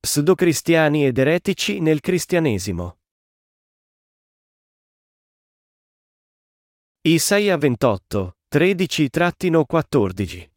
[0.00, 2.98] pseudocristiani ed eretici nel cristianesimo.
[7.02, 10.50] Isaia 28, 13-14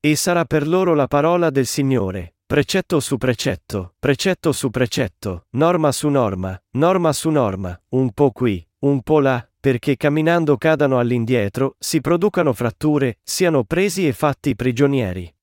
[0.00, 5.92] E sarà per loro la parola del Signore, precetto su precetto, precetto su precetto, norma
[5.92, 11.76] su norma, norma su norma, un po' qui, un po' là, perché camminando cadano all'indietro,
[11.78, 15.33] si producano fratture, siano presi e fatti prigionieri.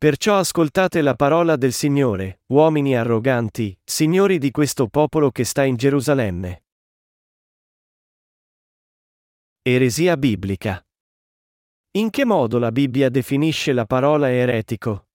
[0.00, 5.76] Perciò ascoltate la parola del Signore, uomini arroganti, signori di questo popolo che sta in
[5.76, 6.62] Gerusalemme.
[9.60, 10.82] Eresia biblica.
[11.98, 15.08] In che modo la Bibbia definisce la parola eretico?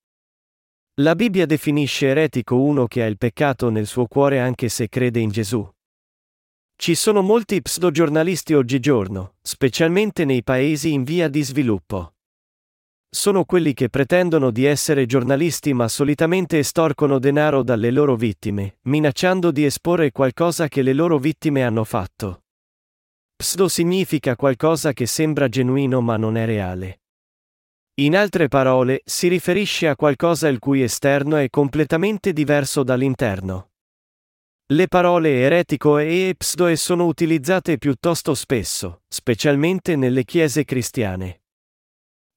[1.02, 5.20] La Bibbia definisce eretico uno che ha il peccato nel suo cuore anche se crede
[5.20, 5.68] in Gesù.
[6.76, 12.15] Ci sono molti pseudogiornalisti oggigiorno, specialmente nei paesi in via di sviluppo
[13.16, 19.52] sono quelli che pretendono di essere giornalisti ma solitamente estorcono denaro dalle loro vittime, minacciando
[19.52, 22.44] di esporre qualcosa che le loro vittime hanno fatto.
[23.38, 27.00] Pseudo significa qualcosa che sembra genuino ma non è reale.
[28.02, 33.70] In altre parole, si riferisce a qualcosa il cui esterno è completamente diverso dall'interno.
[34.74, 41.44] Le parole eretico e pseudo sono utilizzate piuttosto spesso, specialmente nelle chiese cristiane.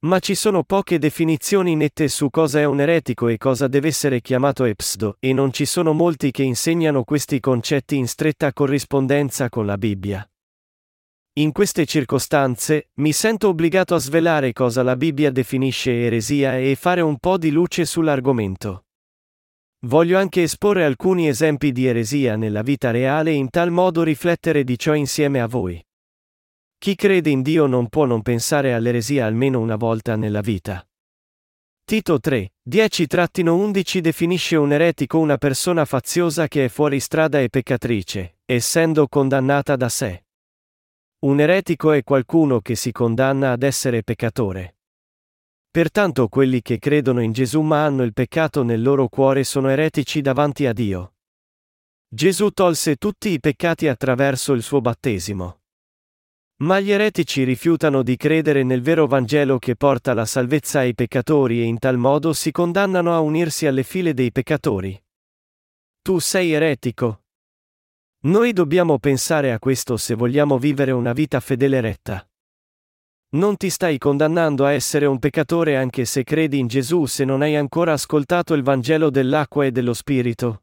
[0.00, 4.20] Ma ci sono poche definizioni nette su cosa è un eretico e cosa deve essere
[4.20, 9.66] chiamato epsdo, e non ci sono molti che insegnano questi concetti in stretta corrispondenza con
[9.66, 10.24] la Bibbia.
[11.38, 17.00] In queste circostanze, mi sento obbligato a svelare cosa la Bibbia definisce eresia e fare
[17.00, 18.84] un po' di luce sull'argomento.
[19.86, 24.62] Voglio anche esporre alcuni esempi di eresia nella vita reale e in tal modo riflettere
[24.62, 25.84] di ciò insieme a voi.
[26.80, 30.88] Chi crede in Dio non può non pensare all'eresia almeno una volta nella vita.
[31.84, 38.38] Tito 3, 10-11 definisce un eretico una persona faziosa che è fuori strada e peccatrice,
[38.44, 40.26] essendo condannata da sé.
[41.20, 44.76] Un eretico è qualcuno che si condanna ad essere peccatore.
[45.70, 50.20] Pertanto quelli che credono in Gesù ma hanno il peccato nel loro cuore sono eretici
[50.20, 51.14] davanti a Dio.
[52.08, 55.58] Gesù tolse tutti i peccati attraverso il suo battesimo.
[56.60, 61.60] Ma gli eretici rifiutano di credere nel vero Vangelo che porta la salvezza ai peccatori
[61.60, 65.00] e in tal modo si condannano a unirsi alle file dei peccatori.
[66.02, 67.22] Tu sei eretico.
[68.22, 72.28] Noi dobbiamo pensare a questo se vogliamo vivere una vita fedele retta.
[73.30, 77.42] Non ti stai condannando a essere un peccatore anche se credi in Gesù se non
[77.42, 80.62] hai ancora ascoltato il Vangelo dell'acqua e dello Spirito.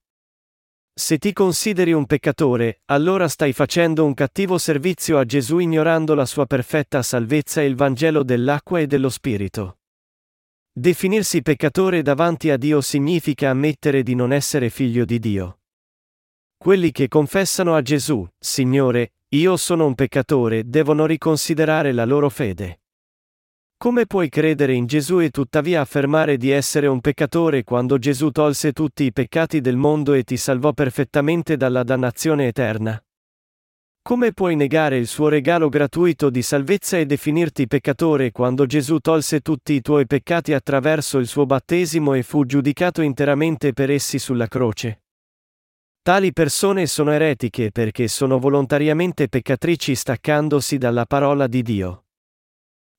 [0.98, 6.26] Se ti consideri un peccatore, allora stai facendo un cattivo servizio a Gesù ignorando la
[6.26, 9.80] sua perfetta salvezza e il Vangelo dell'acqua e dello Spirito.
[10.72, 15.60] Definirsi peccatore davanti a Dio significa ammettere di non essere figlio di Dio.
[16.56, 22.80] Quelli che confessano a Gesù, Signore, io sono un peccatore, devono riconsiderare la loro fede.
[23.86, 28.72] Come puoi credere in Gesù e tuttavia affermare di essere un peccatore quando Gesù tolse
[28.72, 33.00] tutti i peccati del mondo e ti salvò perfettamente dalla dannazione eterna?
[34.02, 39.42] Come puoi negare il suo regalo gratuito di salvezza e definirti peccatore quando Gesù tolse
[39.42, 44.48] tutti i tuoi peccati attraverso il suo battesimo e fu giudicato interamente per essi sulla
[44.48, 45.04] croce?
[46.02, 52.05] Tali persone sono eretiche perché sono volontariamente peccatrici staccandosi dalla parola di Dio.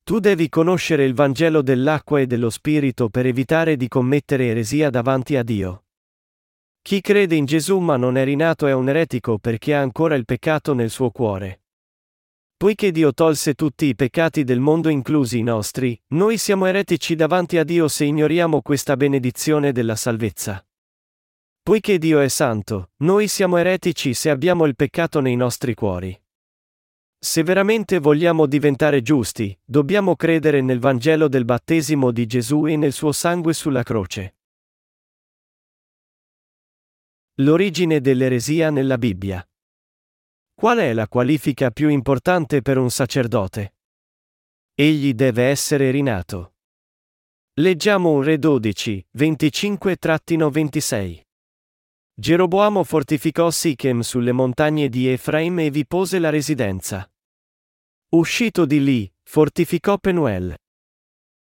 [0.06, 5.34] Tu devi conoscere il Vangelo dell'acqua e dello Spirito per evitare di commettere eresia davanti
[5.34, 5.86] a Dio.
[6.80, 10.24] Chi crede in Gesù ma non è rinato è un eretico perché ha ancora il
[10.24, 11.62] peccato nel suo cuore.
[12.56, 17.58] Poiché Dio tolse tutti i peccati del mondo inclusi i nostri, noi siamo eretici davanti
[17.58, 20.64] a Dio se ignoriamo questa benedizione della salvezza.
[21.60, 26.16] Poiché Dio è santo, noi siamo eretici se abbiamo il peccato nei nostri cuori.
[27.18, 32.92] Se veramente vogliamo diventare giusti, dobbiamo credere nel Vangelo del battesimo di Gesù e nel
[32.92, 34.36] suo sangue sulla croce.
[37.40, 39.46] L'origine dell'eresia nella Bibbia.
[40.54, 43.74] Qual è la qualifica più importante per un sacerdote?
[44.74, 46.54] Egli deve essere rinato.
[47.54, 51.20] Leggiamo un Re 12, 25-26.
[52.14, 57.06] Geroboamo fortificò Sichem sulle montagne di Efraim e vi pose la residenza.
[58.16, 60.54] Uscito di lì, fortificò Penuel.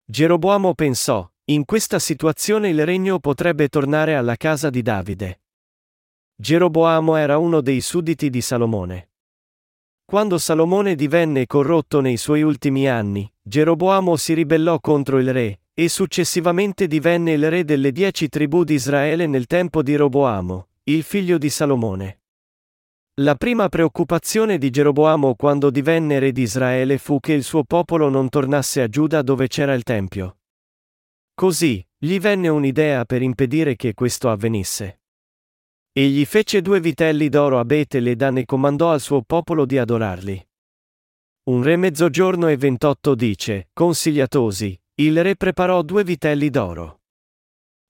[0.07, 5.43] Geroboamo pensò, in questa situazione il regno potrebbe tornare alla casa di Davide.
[6.35, 9.11] Geroboamo era uno dei sudditi di Salomone.
[10.07, 15.91] Quando Salomone divenne corrotto nei suoi ultimi anni, Geroboamo si ribellò contro il re, e
[15.91, 21.37] successivamente divenne il re delle dieci tribù di Israele nel tempo di Roboamo, il figlio
[21.37, 22.22] di Salomone.
[23.23, 28.09] La prima preoccupazione di Geroboamo quando divenne re di Israele fu che il suo popolo
[28.09, 30.39] non tornasse a Giuda dove c'era il Tempio.
[31.33, 35.03] Così, gli venne un'idea per impedire che questo avvenisse.
[35.93, 39.79] Egli fece due vitelli d'oro a Betel e Dan e comandò al suo popolo di
[39.79, 40.49] adorarli.
[41.45, 47.02] Un re mezzogiorno e ventotto dice, consigliatosi, il re preparò due vitelli d'oro.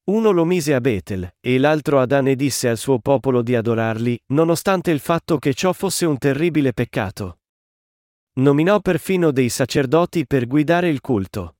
[0.05, 3.55] Uno lo mise a Betel, e l'altro a Dan e disse al suo popolo di
[3.55, 7.39] adorarli, nonostante il fatto che ciò fosse un terribile peccato.
[8.35, 11.57] Nominò perfino dei sacerdoti per guidare il culto.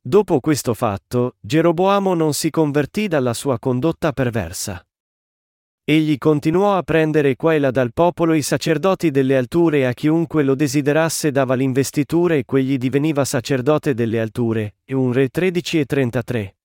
[0.00, 4.84] Dopo questo fatto, Geroboamo non si convertì dalla sua condotta perversa.
[5.84, 9.92] Egli continuò a prendere qua e là dal popolo i sacerdoti delle alture e a
[9.92, 15.78] chiunque lo desiderasse dava l'investitura e quegli diveniva sacerdote delle alture, e un re 13
[15.78, 16.55] e 33.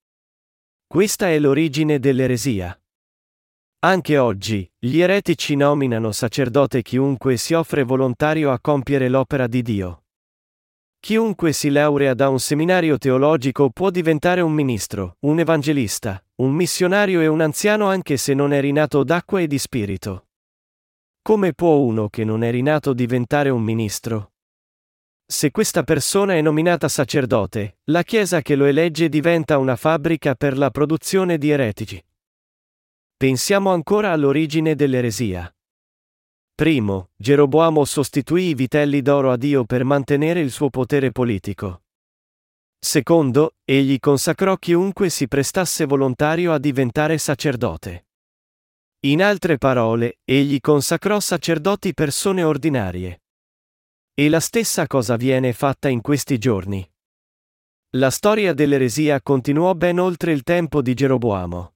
[0.92, 2.78] Questa è l'origine dell'eresia.
[3.86, 10.04] Anche oggi, gli eretici nominano sacerdote chiunque si offre volontario a compiere l'opera di Dio.
[11.00, 17.22] Chiunque si laurea da un seminario teologico può diventare un ministro, un evangelista, un missionario
[17.22, 20.26] e un anziano anche se non è rinato d'acqua e di spirito.
[21.22, 24.31] Come può uno che non è rinato diventare un ministro?
[25.32, 30.58] Se questa persona è nominata sacerdote, la Chiesa che lo elegge diventa una fabbrica per
[30.58, 32.04] la produzione di eretici.
[33.16, 35.50] Pensiamo ancora all'origine dell'eresia.
[36.54, 41.84] Primo, Geroboamo sostituì i vitelli d'oro a Dio per mantenere il suo potere politico.
[42.78, 48.08] Secondo, egli consacrò chiunque si prestasse volontario a diventare sacerdote.
[49.06, 53.21] In altre parole, egli consacrò sacerdoti persone ordinarie.
[54.14, 56.86] E la stessa cosa viene fatta in questi giorni.
[57.92, 61.74] La storia dell'eresia continuò ben oltre il tempo di Geroboamo.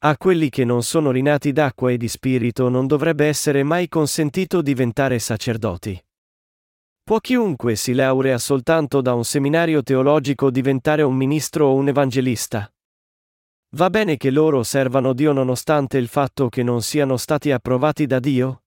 [0.00, 4.62] A quelli che non sono rinati d'acqua e di spirito non dovrebbe essere mai consentito
[4.62, 6.00] diventare sacerdoti.
[7.02, 12.70] Può chiunque si laurea soltanto da un seminario teologico diventare un ministro o un evangelista?
[13.76, 18.18] Va bene che loro servano Dio nonostante il fatto che non siano stati approvati da
[18.18, 18.64] Dio?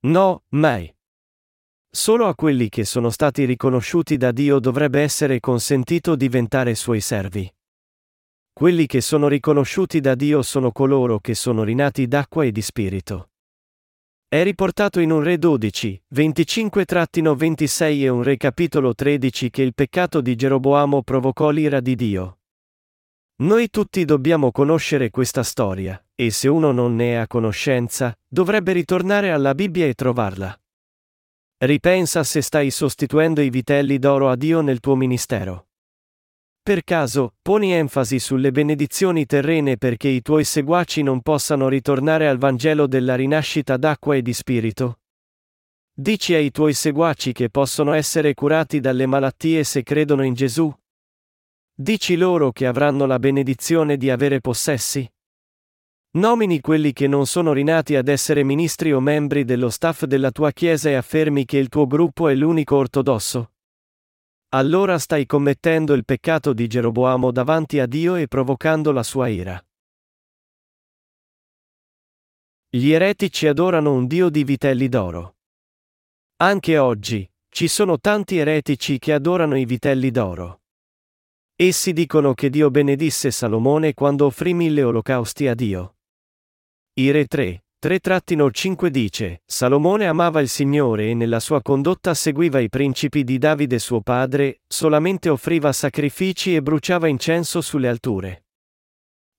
[0.00, 0.92] No, mai.
[1.90, 7.50] Solo a quelli che sono stati riconosciuti da Dio dovrebbe essere consentito diventare suoi servi.
[8.52, 13.30] Quelli che sono riconosciuti da Dio sono coloro che sono rinati d'acqua e di spirito.
[14.28, 20.20] È riportato in un Re 12, 25-26 e un Re capitolo 13 che il peccato
[20.20, 22.40] di Geroboamo provocò l'ira di Dio.
[23.36, 28.72] Noi tutti dobbiamo conoscere questa storia, e se uno non ne è a conoscenza, dovrebbe
[28.72, 30.60] ritornare alla Bibbia e trovarla.
[31.60, 35.66] Ripensa se stai sostituendo i vitelli d'oro a Dio nel tuo ministero.
[36.62, 42.38] Per caso, poni enfasi sulle benedizioni terrene perché i tuoi seguaci non possano ritornare al
[42.38, 45.00] Vangelo della rinascita d'acqua e di spirito?
[45.92, 50.72] Dici ai tuoi seguaci che possono essere curati dalle malattie se credono in Gesù?
[51.74, 55.10] Dici loro che avranno la benedizione di avere possessi?
[56.10, 60.52] Nomini quelli che non sono rinati ad essere ministri o membri dello staff della tua
[60.52, 63.52] chiesa e affermi che il tuo gruppo è l'unico ortodosso?
[64.54, 69.62] Allora stai commettendo il peccato di Geroboamo davanti a Dio e provocando la sua ira.
[72.70, 75.36] Gli eretici adorano un Dio di vitelli d'oro.
[76.36, 80.62] Anche oggi, ci sono tanti eretici che adorano i vitelli d'oro.
[81.54, 85.97] Essi dicono che Dio benedisse Salomone quando offrì mille olocausti a Dio.
[86.98, 93.22] Ire 3, 3-5 dice, Salomone amava il Signore e nella sua condotta seguiva i principi
[93.22, 98.46] di Davide suo padre, solamente offriva sacrifici e bruciava incenso sulle alture.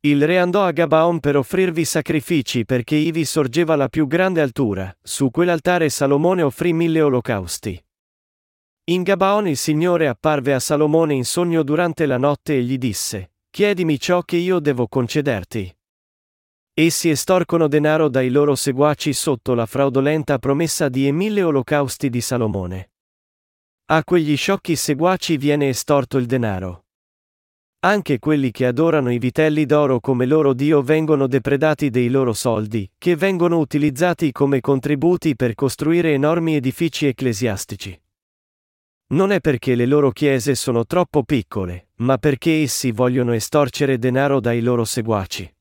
[0.06, 4.98] Il re andò a Gabaon per offrirvi sacrifici perché ivi sorgeva la più grande altura,
[5.02, 7.78] su quell'altare Salomone offrì mille olocausti.
[8.86, 13.34] In Gabaon il Signore apparve a Salomone in sogno durante la notte e gli disse,
[13.50, 15.74] Chiedimi ciò che io devo concederti.
[16.82, 22.92] Essi estorcono denaro dai loro seguaci sotto la fraudolenta promessa di mille olocausti di Salomone.
[23.88, 26.86] A quegli sciocchi seguaci viene estorto il denaro.
[27.80, 32.90] Anche quelli che adorano i vitelli d'oro come loro Dio vengono depredati dei loro soldi,
[32.98, 38.02] che vengono utilizzati come contributi per costruire enormi edifici ecclesiastici.
[39.08, 44.40] Non è perché le loro chiese sono troppo piccole, ma perché essi vogliono estorcere denaro
[44.40, 45.58] dai loro seguaci.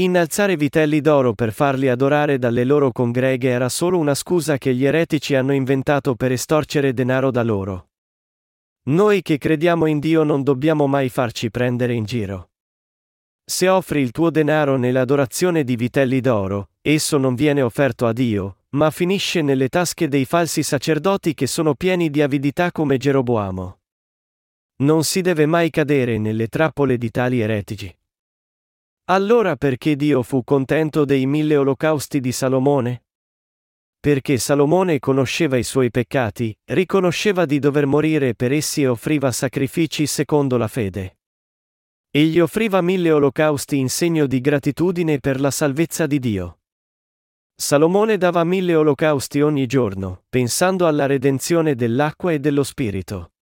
[0.00, 4.86] Innalzare vitelli d'oro per farli adorare dalle loro congreghe era solo una scusa che gli
[4.86, 7.88] eretici hanno inventato per estorcere denaro da loro.
[8.84, 12.52] Noi che crediamo in Dio non dobbiamo mai farci prendere in giro.
[13.44, 18.60] Se offri il tuo denaro nell'adorazione di vitelli d'oro, esso non viene offerto a Dio,
[18.70, 23.80] ma finisce nelle tasche dei falsi sacerdoti che sono pieni di avidità come Geroboamo.
[24.76, 27.94] Non si deve mai cadere nelle trappole di tali eretici.
[29.10, 33.06] Allora perché Dio fu contento dei mille olocausti di Salomone?
[33.98, 40.06] Perché Salomone conosceva i suoi peccati, riconosceva di dover morire per essi e offriva sacrifici
[40.06, 41.18] secondo la fede.
[42.08, 46.60] Egli offriva mille olocausti in segno di gratitudine per la salvezza di Dio.
[47.52, 53.32] Salomone dava mille olocausti ogni giorno, pensando alla redenzione dell'acqua e dello spirito.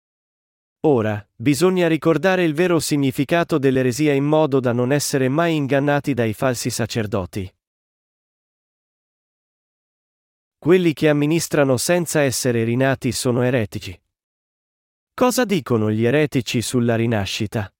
[0.83, 6.33] Ora, bisogna ricordare il vero significato dell'eresia in modo da non essere mai ingannati dai
[6.33, 7.53] falsi sacerdoti.
[10.57, 14.01] Quelli che amministrano senza essere rinati sono eretici.
[15.15, 17.73] Cosa dicono gli eretici sulla rinascita?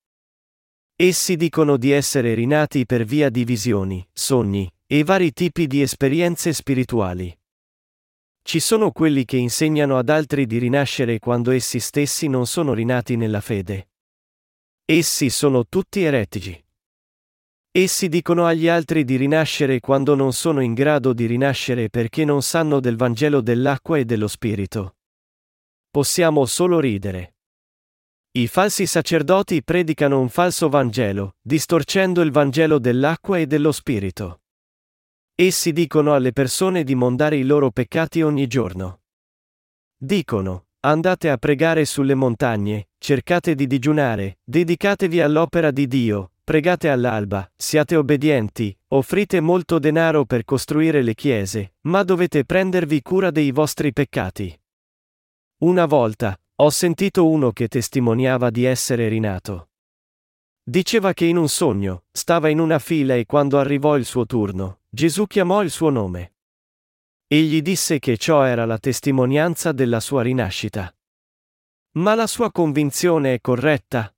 [0.97, 6.53] Essi dicono di essere rinati per via di visioni, sogni, e vari tipi di esperienze
[6.53, 7.38] spirituali.
[8.49, 13.15] Ci sono quelli che insegnano ad altri di rinascere quando essi stessi non sono rinati
[13.15, 13.91] nella fede.
[14.87, 16.59] Essi sono tutti eretici.
[17.71, 22.41] Essi dicono agli altri di rinascere quando non sono in grado di rinascere perché non
[22.41, 24.97] sanno del Vangelo dell'acqua e dello Spirito.
[25.91, 27.35] Possiamo solo ridere.
[28.31, 34.41] I falsi sacerdoti predicano un falso Vangelo, distorcendo il Vangelo dell'acqua e dello Spirito.
[35.41, 39.03] Essi dicono alle persone di mondare i loro peccati ogni giorno.
[39.97, 47.49] Dicono, andate a pregare sulle montagne, cercate di digiunare, dedicatevi all'opera di Dio, pregate all'alba,
[47.55, 53.93] siate obbedienti, offrite molto denaro per costruire le chiese, ma dovete prendervi cura dei vostri
[53.93, 54.61] peccati.
[55.59, 59.69] Una volta, ho sentito uno che testimoniava di essere rinato.
[60.65, 64.78] Diceva che in un sogno, stava in una fila e quando arrivò il suo turno,
[64.91, 66.37] Gesù chiamò il suo nome.
[67.27, 70.91] Egli disse che ciò era la testimonianza della sua rinascita.
[71.99, 74.15] Ma la sua convinzione è corretta?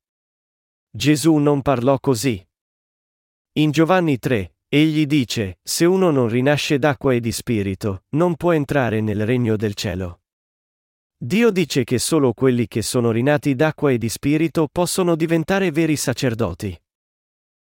[0.89, 2.41] Gesù non parlò così.
[3.53, 8.53] In Giovanni 3, egli dice, se uno non rinasce d'acqua e di spirito, non può
[8.53, 10.21] entrare nel regno del cielo.
[11.17, 15.97] Dio dice che solo quelli che sono rinati d'acqua e di spirito possono diventare veri
[15.97, 16.81] sacerdoti.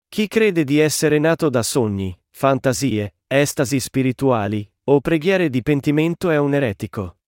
[0.06, 6.38] Chi crede di essere nato da sogni, fantasie, estasi spirituali, o preghiere di pentimento è
[6.38, 7.18] un eretico.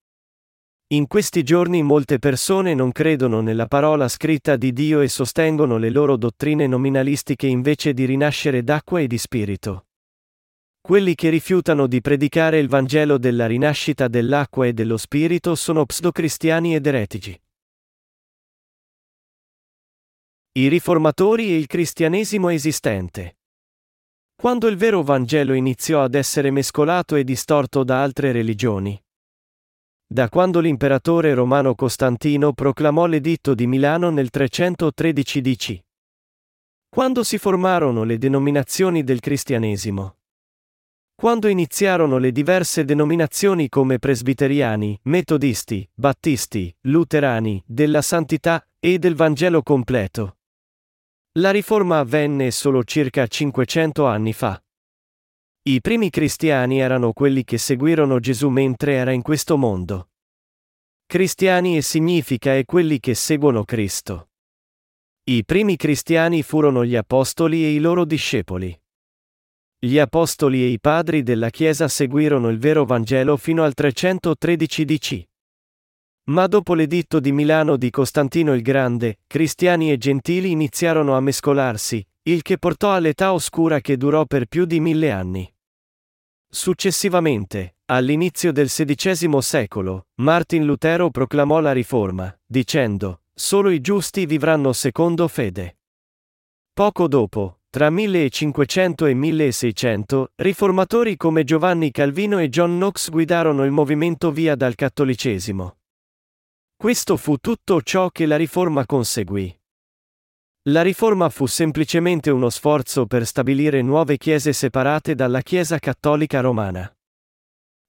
[0.95, 5.91] In questi giorni molte persone non credono nella parola scritta di Dio e sostengono le
[5.91, 9.89] loro dottrine nominalistiche invece di rinascere d'acqua e di spirito.
[10.81, 16.75] Quelli che rifiutano di predicare il Vangelo della rinascita dell'acqua e dello spirito sono pseudocristiani
[16.75, 17.39] ed eretici.
[20.53, 23.37] I riformatori e il cristianesimo esistente.
[24.43, 29.01] Quando il vero Vangelo iniziò ad essere mescolato e distorto da altre religioni.
[30.05, 35.81] Da quando l'imperatore romano Costantino proclamò l'editto di Milano nel 313 DC.
[36.89, 40.17] Quando si formarono le denominazioni del cristianesimo.
[41.15, 49.63] Quando iniziarono le diverse denominazioni come presbiteriani, metodisti, battisti, luterani, della santità e del Vangelo
[49.63, 50.39] completo.
[51.39, 54.63] La riforma avvenne solo circa 500 anni fa.
[55.63, 60.11] I primi cristiani erano quelli che seguirono Gesù mentre era in questo mondo.
[61.07, 64.29] Cristiani e significa è quelli che seguono Cristo.
[65.25, 68.79] I primi cristiani furono gli apostoli e i loro discepoli.
[69.79, 75.32] Gli apostoli e i padri della Chiesa seguirono il vero Vangelo fino al 313 DC.
[76.25, 82.07] Ma dopo l'editto di Milano di Costantino il Grande, cristiani e gentili iniziarono a mescolarsi,
[82.23, 85.53] il che portò all'età oscura che durò per più di mille anni.
[86.49, 94.73] Successivamente, all'inizio del XVI secolo, Martin Lutero proclamò la Riforma, dicendo, Solo i giusti vivranno
[94.73, 95.79] secondo fede.
[96.73, 103.71] Poco dopo, tra 1500 e 1600, riformatori come Giovanni Calvino e John Knox guidarono il
[103.73, 105.79] movimento via dal cattolicesimo.
[106.83, 109.57] Questo fu tutto ciò che la riforma conseguì.
[110.63, 116.93] La riforma fu semplicemente uno sforzo per stabilire nuove chiese separate dalla Chiesa cattolica romana.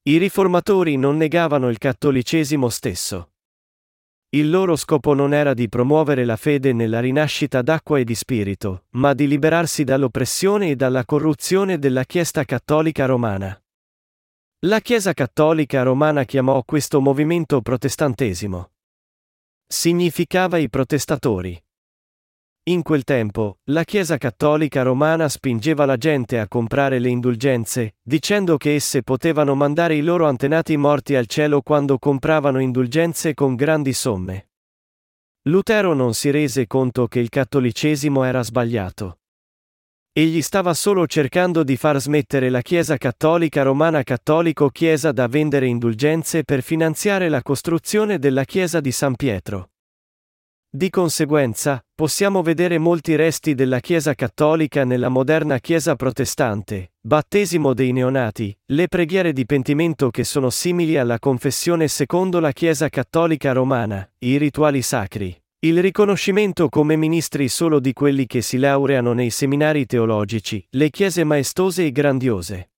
[0.04, 3.32] I riformatori non negavano il cattolicesimo stesso.
[4.30, 8.86] Il loro scopo non era di promuovere la fede nella rinascita d'acqua e di spirito,
[8.92, 13.60] ma di liberarsi dall'oppressione e dalla corruzione della Chiesa cattolica romana.
[14.66, 18.68] La Chiesa cattolica romana chiamò questo movimento protestantesimo.
[19.76, 21.60] Significava i protestatori.
[22.66, 28.58] In quel tempo, la Chiesa cattolica romana spingeva la gente a comprare le indulgenze, dicendo
[28.58, 33.94] che esse potevano mandare i loro antenati morti al cielo quando compravano indulgenze con grandi
[33.94, 34.50] somme.
[35.48, 39.22] Lutero non si rese conto che il cattolicesimo era sbagliato.
[40.16, 46.44] Egli stava solo cercando di far smettere la Chiesa cattolica romana cattolico-chiesa da vendere indulgenze
[46.44, 49.72] per finanziare la costruzione della Chiesa di San Pietro.
[50.70, 57.92] Di conseguenza, possiamo vedere molti resti della Chiesa cattolica nella moderna Chiesa protestante, battesimo dei
[57.92, 64.08] neonati, le preghiere di pentimento che sono simili alla confessione secondo la Chiesa cattolica romana,
[64.20, 69.86] i rituali sacri, il riconoscimento come ministri solo di quelli che si laureano nei seminari
[69.86, 72.72] teologici, le chiese maestose e grandiose.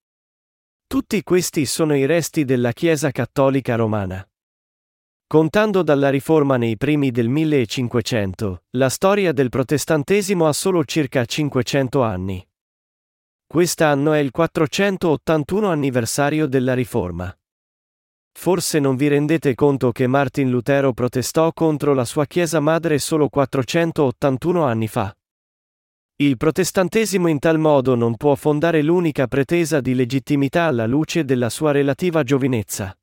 [0.86, 4.24] Tutti questi sono i resti della Chiesa cattolica romana.
[5.26, 12.04] Contando dalla Riforma nei primi del 1500, la storia del protestantesimo ha solo circa 500
[12.04, 12.48] anni.
[13.48, 17.36] Quest'anno è il 481 anniversario della Riforma.
[18.38, 23.30] Forse non vi rendete conto che Martin Lutero protestò contro la sua Chiesa madre solo
[23.30, 25.16] 481 anni fa.
[26.18, 31.50] Il protestantesimo in tal modo non può fondare l'unica pretesa di legittimità alla luce della
[31.50, 32.96] sua relativa giovinezza.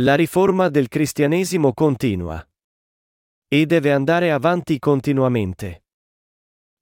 [0.00, 2.44] La riforma del cristianesimo continua.
[3.46, 5.84] E deve andare avanti continuamente.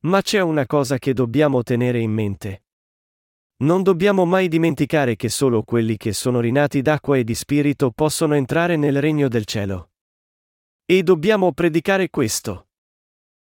[0.04, 2.62] Ma c'è una cosa che dobbiamo tenere in mente.
[3.62, 8.35] Non dobbiamo mai dimenticare che solo quelli che sono rinati d'acqua e di spirito possono
[8.35, 9.90] entrare nel regno del cielo.
[10.87, 12.69] E dobbiamo predicare questo.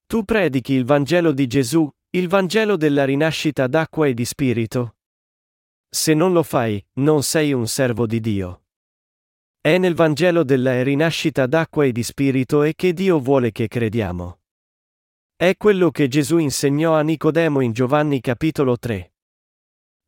[0.06, 4.98] Tu predichi il Vangelo di Gesù, il Vangelo della rinascita d'acqua e di spirito?
[5.88, 8.64] Se non lo fai, non sei un servo di Dio.
[9.62, 14.42] È nel Vangelo della rinascita d'acqua e di spirito e che Dio vuole che crediamo.
[15.34, 19.12] È quello che Gesù insegnò a Nicodemo in Giovanni capitolo 3.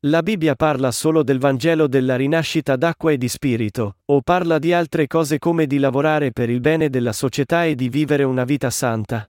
[0.06, 4.72] La Bibbia parla solo del Vangelo della rinascita d'acqua e di spirito, o parla di
[4.72, 8.70] altre cose come di lavorare per il bene della società e di vivere una vita
[8.70, 9.28] santa.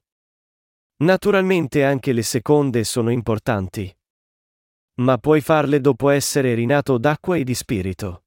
[0.96, 3.90] Naturalmente anche le seconde sono importanti.
[4.96, 8.24] Ma puoi farle dopo essere rinato d'acqua e di spirito.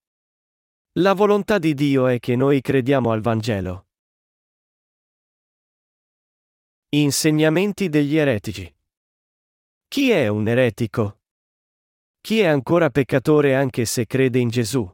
[0.93, 3.89] La volontà di Dio è che noi crediamo al Vangelo.
[6.89, 8.75] Insegnamenti degli eretici.
[9.87, 11.18] Chi è un eretico?
[12.21, 14.89] Chi è ancora peccatore anche se crede in Gesù?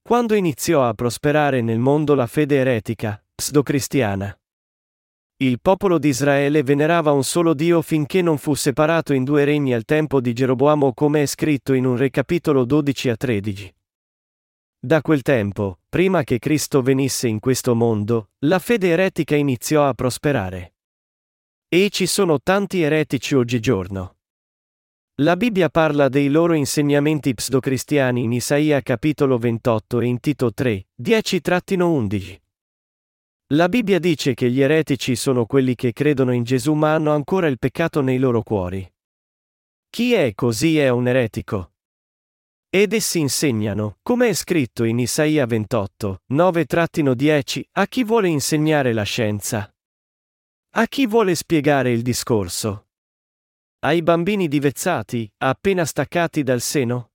[0.00, 4.34] Quando iniziò a prosperare nel mondo la fede eretica, pseudo-cristiana?
[5.42, 9.74] Il popolo di Israele venerava un solo Dio finché non fu separato in due regni
[9.74, 13.74] al tempo di Geroboamo come è scritto in un Re capitolo 12 a 13.
[14.78, 19.94] Da quel tempo, prima che Cristo venisse in questo mondo, la fede eretica iniziò a
[19.94, 20.74] prosperare.
[21.68, 24.16] E ci sono tanti eretici oggigiorno.
[25.22, 30.88] La Bibbia parla dei loro insegnamenti pseudocristiani in Isaia capitolo 28 e in Tito 3,
[31.00, 32.40] 10-11.
[33.52, 37.46] La Bibbia dice che gli eretici sono quelli che credono in Gesù ma hanno ancora
[37.46, 38.84] il peccato nei loro cuori.
[39.90, 41.74] Chi è così è un eretico?
[42.68, 49.04] Ed essi insegnano, come è scritto in Isaia 28, 9-10, a chi vuole insegnare la
[49.04, 49.72] scienza.
[50.70, 52.86] A chi vuole spiegare il discorso.
[53.84, 57.10] Ai bambini divezzati, appena staccati dal seno?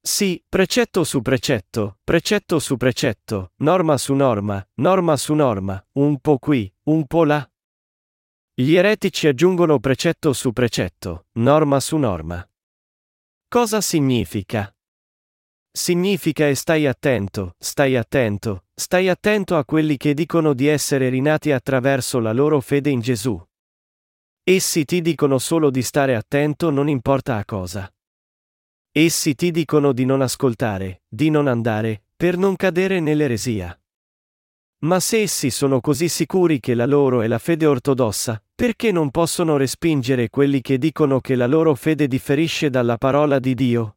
[0.00, 6.38] Sì, precetto su precetto, precetto su precetto, norma su norma, norma su norma, un po'
[6.38, 7.46] qui, un po' là.
[8.54, 12.48] Gli eretici aggiungono precetto su precetto, norma su norma.
[13.46, 14.74] Cosa significa?
[15.70, 21.52] Significa e stai attento, stai attento, stai attento a quelli che dicono di essere rinati
[21.52, 23.38] attraverso la loro fede in Gesù.
[24.48, 27.92] Essi ti dicono solo di stare attento non importa a cosa.
[28.92, 33.76] Essi ti dicono di non ascoltare, di non andare, per non cadere nell'eresia.
[34.82, 39.10] Ma se essi sono così sicuri che la loro è la fede ortodossa, perché non
[39.10, 43.96] possono respingere quelli che dicono che la loro fede differisce dalla parola di Dio?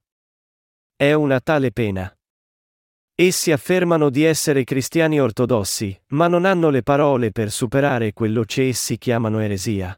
[0.95, 2.11] È una tale pena.
[3.13, 8.69] Essi affermano di essere cristiani ortodossi, ma non hanno le parole per superare quello che
[8.69, 9.95] essi chiamano eresia.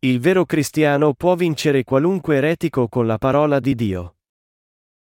[0.00, 4.18] Il vero cristiano può vincere qualunque eretico con la parola di Dio.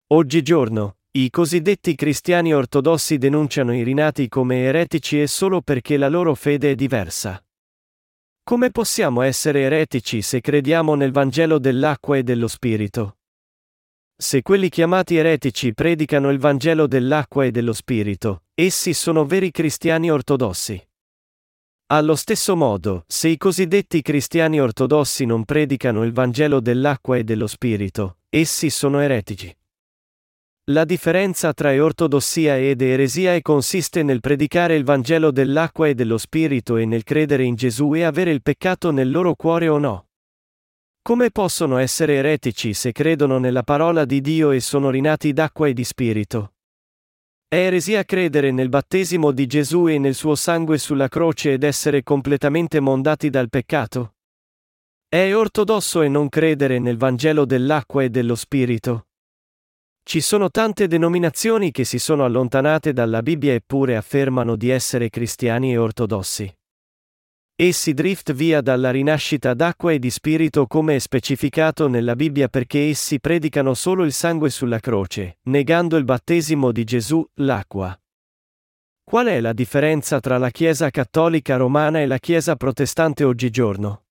[0.08, 6.34] Oggigiorno, i cosiddetti cristiani ortodossi denunciano i rinati come eretici e solo perché la loro
[6.34, 7.42] fede è diversa.
[8.42, 13.16] Come possiamo essere eretici se crediamo nel Vangelo dell'acqua e dello Spirito?
[14.14, 20.10] Se quelli chiamati eretici predicano il Vangelo dell'acqua e dello Spirito, essi sono veri cristiani
[20.10, 20.78] ortodossi.
[21.92, 27.46] Allo stesso modo, se i cosiddetti cristiani ortodossi non predicano il Vangelo dell'acqua e dello
[27.46, 29.54] Spirito, essi sono eretici.
[30.70, 36.78] La differenza tra ortodossia ed eresia consiste nel predicare il Vangelo dell'acqua e dello Spirito
[36.78, 40.06] e nel credere in Gesù e avere il peccato nel loro cuore o no.
[41.02, 45.74] Come possono essere eretici se credono nella parola di Dio e sono rinati d'acqua e
[45.74, 46.51] di Spirito?
[47.52, 52.02] È eresia credere nel battesimo di Gesù e nel suo sangue sulla croce ed essere
[52.02, 54.14] completamente mondati dal peccato?
[55.06, 59.08] È ortodosso e non credere nel Vangelo dell'acqua e dello Spirito?
[60.02, 65.72] Ci sono tante denominazioni che si sono allontanate dalla Bibbia eppure affermano di essere cristiani
[65.72, 66.50] e ortodossi.
[67.54, 72.88] Essi drift via dalla rinascita d'acqua e di spirito come è specificato nella Bibbia perché
[72.88, 77.96] essi predicano solo il sangue sulla croce, negando il battesimo di Gesù, l'acqua.
[79.04, 84.01] Qual è la differenza tra la Chiesa cattolica romana e la Chiesa protestante oggigiorno?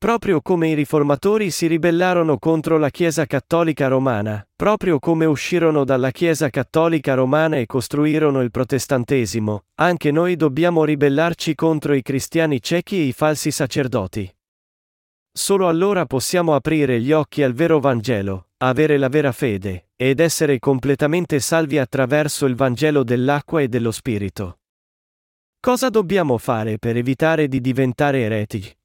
[0.00, 6.10] Proprio come i riformatori si ribellarono contro la Chiesa cattolica romana, proprio come uscirono dalla
[6.10, 12.96] Chiesa cattolica romana e costruirono il protestantesimo, anche noi dobbiamo ribellarci contro i cristiani ciechi
[12.96, 14.34] e i falsi sacerdoti.
[15.30, 20.58] Solo allora possiamo aprire gli occhi al vero Vangelo, avere la vera fede, ed essere
[20.58, 24.60] completamente salvi attraverso il Vangelo dell'acqua e dello Spirito.
[25.60, 28.78] Cosa dobbiamo fare per evitare di diventare eretici?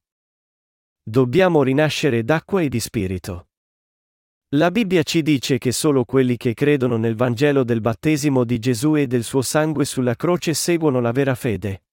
[1.07, 3.49] Dobbiamo rinascere d'acqua e di spirito.
[4.55, 8.95] La Bibbia ci dice che solo quelli che credono nel Vangelo del battesimo di Gesù
[8.95, 11.83] e del suo sangue sulla croce seguono la vera fede.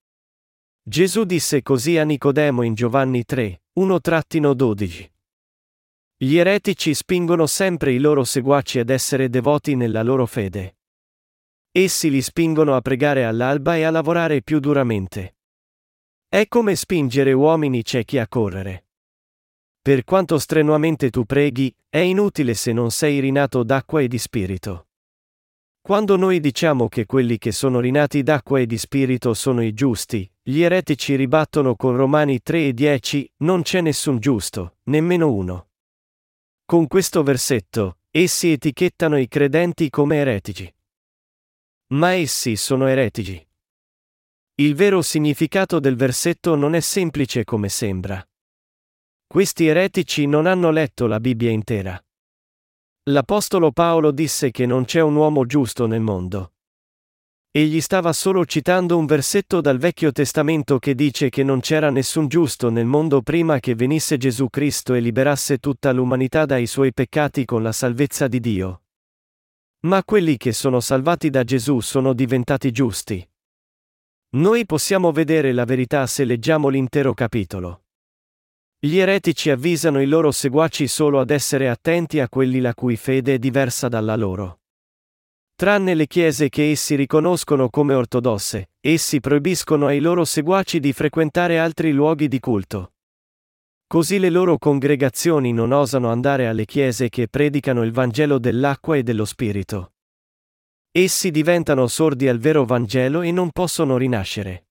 [0.82, 5.10] Gesù disse così a Nicodemo in Giovanni 3, 1-12.
[6.16, 10.78] Gli eretici spingono sempre i loro seguaci ad essere devoti nella loro fede.
[11.70, 15.36] Essi li spingono a pregare all'alba e a lavorare più duramente.
[16.26, 18.86] È come spingere uomini ciechi a correre.
[19.82, 24.86] Per quanto strenuamente tu preghi, è inutile se non sei rinato d'acqua e di spirito.
[25.80, 30.30] Quando noi diciamo che quelli che sono rinati d'acqua e di spirito sono i giusti,
[30.40, 35.70] gli eretici ribattono con Romani 3 e 10, non c'è nessun giusto, nemmeno uno.
[36.64, 40.72] Con questo versetto, essi etichettano i credenti come eretici.
[41.88, 43.44] Ma essi sono eretici.
[44.54, 48.24] Il vero significato del versetto non è semplice come sembra.
[49.32, 51.98] Questi eretici non hanno letto la Bibbia intera.
[53.04, 56.52] L'Apostolo Paolo disse che non c'è un uomo giusto nel mondo.
[57.50, 62.28] Egli stava solo citando un versetto dal Vecchio Testamento che dice che non c'era nessun
[62.28, 67.46] giusto nel mondo prima che venisse Gesù Cristo e liberasse tutta l'umanità dai suoi peccati
[67.46, 68.82] con la salvezza di Dio.
[69.86, 73.26] Ma quelli che sono salvati da Gesù sono diventati giusti.
[74.34, 77.81] Noi possiamo vedere la verità se leggiamo l'intero capitolo.
[78.84, 83.34] Gli eretici avvisano i loro seguaci solo ad essere attenti a quelli la cui fede
[83.34, 84.62] è diversa dalla loro.
[85.54, 91.60] Tranne le chiese che essi riconoscono come ortodosse, essi proibiscono ai loro seguaci di frequentare
[91.60, 92.94] altri luoghi di culto.
[93.86, 99.04] Così le loro congregazioni non osano andare alle chiese che predicano il Vangelo dell'acqua e
[99.04, 99.92] dello Spirito.
[100.90, 104.64] Essi diventano sordi al vero Vangelo e non possono rinascere.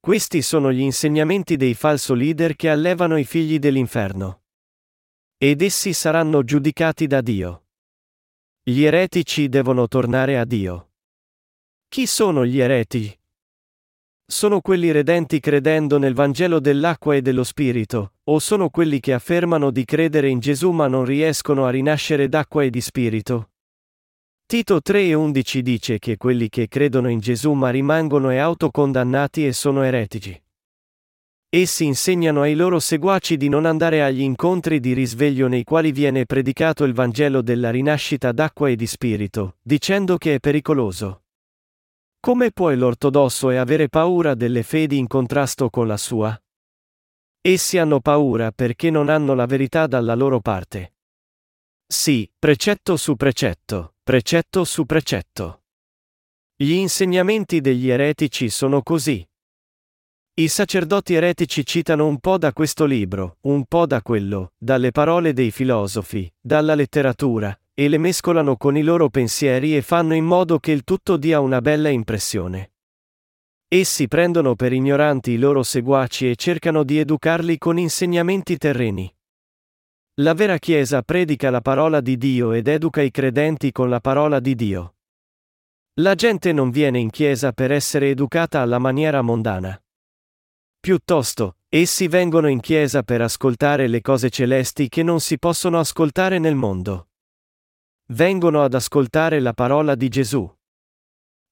[0.00, 4.44] Questi sono gli insegnamenti dei falso leader che allevano i figli dell'inferno.
[5.36, 7.66] Ed essi saranno giudicati da Dio.
[8.62, 10.92] Gli eretici devono tornare a Dio.
[11.86, 13.14] Chi sono gli eretici?
[14.24, 19.70] Sono quelli redenti credendo nel Vangelo dell'acqua e dello Spirito, o sono quelli che affermano
[19.70, 23.50] di credere in Gesù ma non riescono a rinascere d'acqua e di Spirito?
[24.50, 29.84] Tito 3:11 dice che quelli che credono in Gesù ma rimangono e autocondannati e sono
[29.84, 30.42] eretici.
[31.48, 36.26] Essi insegnano ai loro seguaci di non andare agli incontri di risveglio nei quali viene
[36.26, 41.22] predicato il Vangelo della rinascita d'acqua e di spirito, dicendo che è pericoloso.
[42.18, 46.36] Come può l'ortodosso e avere paura delle fedi in contrasto con la sua?
[47.40, 50.94] Essi hanno paura perché non hanno la verità dalla loro parte.
[51.86, 55.62] Sì, precetto su precetto, Precetto su precetto.
[56.56, 59.24] Gli insegnamenti degli eretici sono così.
[60.34, 65.32] I sacerdoti eretici citano un po' da questo libro, un po' da quello, dalle parole
[65.32, 70.58] dei filosofi, dalla letteratura, e le mescolano con i loro pensieri e fanno in modo
[70.58, 72.72] che il tutto dia una bella impressione.
[73.68, 79.14] Essi prendono per ignoranti i loro seguaci e cercano di educarli con insegnamenti terreni.
[80.20, 84.38] La vera Chiesa predica la parola di Dio ed educa i credenti con la parola
[84.38, 84.96] di Dio.
[85.94, 89.82] La gente non viene in chiesa per essere educata alla maniera mondana.
[90.78, 96.38] Piuttosto, essi vengono in chiesa per ascoltare le cose celesti che non si possono ascoltare
[96.38, 97.08] nel mondo.
[98.08, 100.54] Vengono ad ascoltare la parola di Gesù.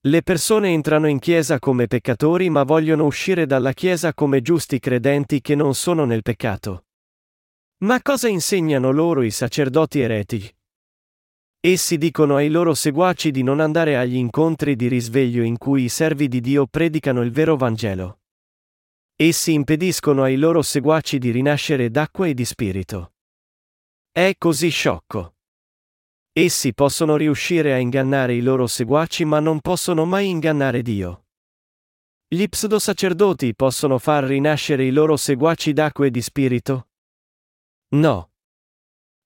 [0.00, 5.40] Le persone entrano in chiesa come peccatori ma vogliono uscire dalla chiesa come giusti credenti
[5.40, 6.82] che non sono nel peccato.
[7.80, 10.52] Ma cosa insegnano loro i sacerdoti eretici?
[11.60, 15.88] Essi dicono ai loro seguaci di non andare agli incontri di risveglio in cui i
[15.88, 18.22] servi di Dio predicano il vero Vangelo.
[19.14, 23.12] Essi impediscono ai loro seguaci di rinascere d'acqua e di spirito.
[24.10, 25.34] È così sciocco.
[26.32, 31.26] Essi possono riuscire a ingannare i loro seguaci ma non possono mai ingannare Dio.
[32.26, 36.87] Gli pseudo-sacerdoti possono far rinascere i loro seguaci d'acqua e di spirito?
[37.90, 38.32] No.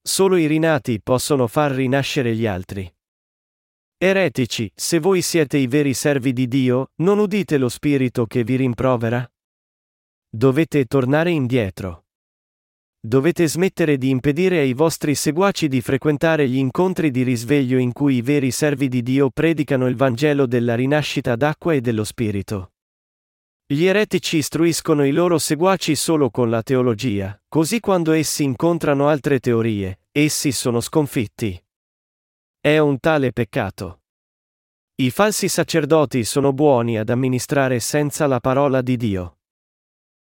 [0.01, 2.89] Solo i rinati possono far rinascere gli altri.
[3.99, 8.55] Eretici, se voi siete i veri servi di Dio, non udite lo Spirito che vi
[8.55, 9.29] rimprovera?
[10.29, 12.05] Dovete tornare indietro.
[13.01, 18.17] Dovete smettere di impedire ai vostri seguaci di frequentare gli incontri di risveglio in cui
[18.17, 22.75] i veri servi di Dio predicano il Vangelo della rinascita d'acqua e dello Spirito.
[23.73, 29.41] Gli eretici istruiscono i loro seguaci solo con la teologia, così quando essi incontrano altre
[29.41, 31.59] teorie, essi sono sconfitti.
[32.61, 34.03] È un tale peccato.
[34.97, 39.39] I falsi sacerdoti sono buoni ad amministrare senza la parola di Dio.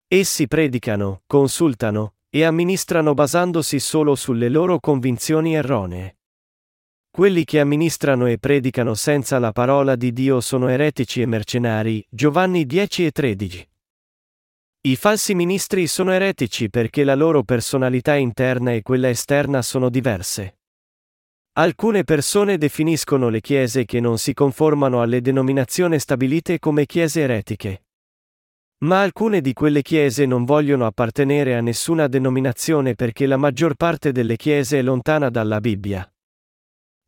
[0.08, 6.18] Essi predicano, consultano, e amministrano basandosi solo sulle loro convinzioni erronee.
[7.16, 12.06] Quelli che amministrano e predicano senza la parola di Dio sono eretici e mercenari.
[12.10, 13.70] Giovanni 10 e 13.
[14.82, 20.58] I falsi ministri sono eretici perché la loro personalità interna e quella esterna sono diverse.
[21.54, 27.86] Alcune persone definiscono le chiese che non si conformano alle denominazioni stabilite come chiese eretiche.
[28.80, 34.12] Ma alcune di quelle chiese non vogliono appartenere a nessuna denominazione perché la maggior parte
[34.12, 36.06] delle chiese è lontana dalla Bibbia.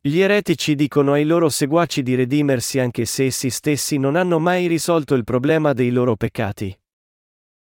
[0.08, 4.66] Gli eretici dicono ai loro seguaci di redimersi anche se essi stessi non hanno mai
[4.66, 6.74] risolto il problema dei loro peccati.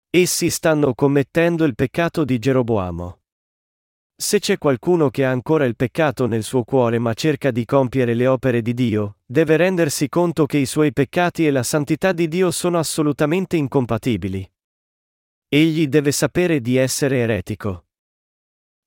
[0.08, 3.20] Essi stanno commettendo il peccato di Geroboamo.
[4.16, 8.14] Se c'è qualcuno che ha ancora il peccato nel suo cuore ma cerca di compiere
[8.14, 12.26] le opere di Dio, deve rendersi conto che i suoi peccati e la santità di
[12.26, 14.50] Dio sono assolutamente incompatibili.
[15.46, 17.84] Egli deve sapere di essere eretico.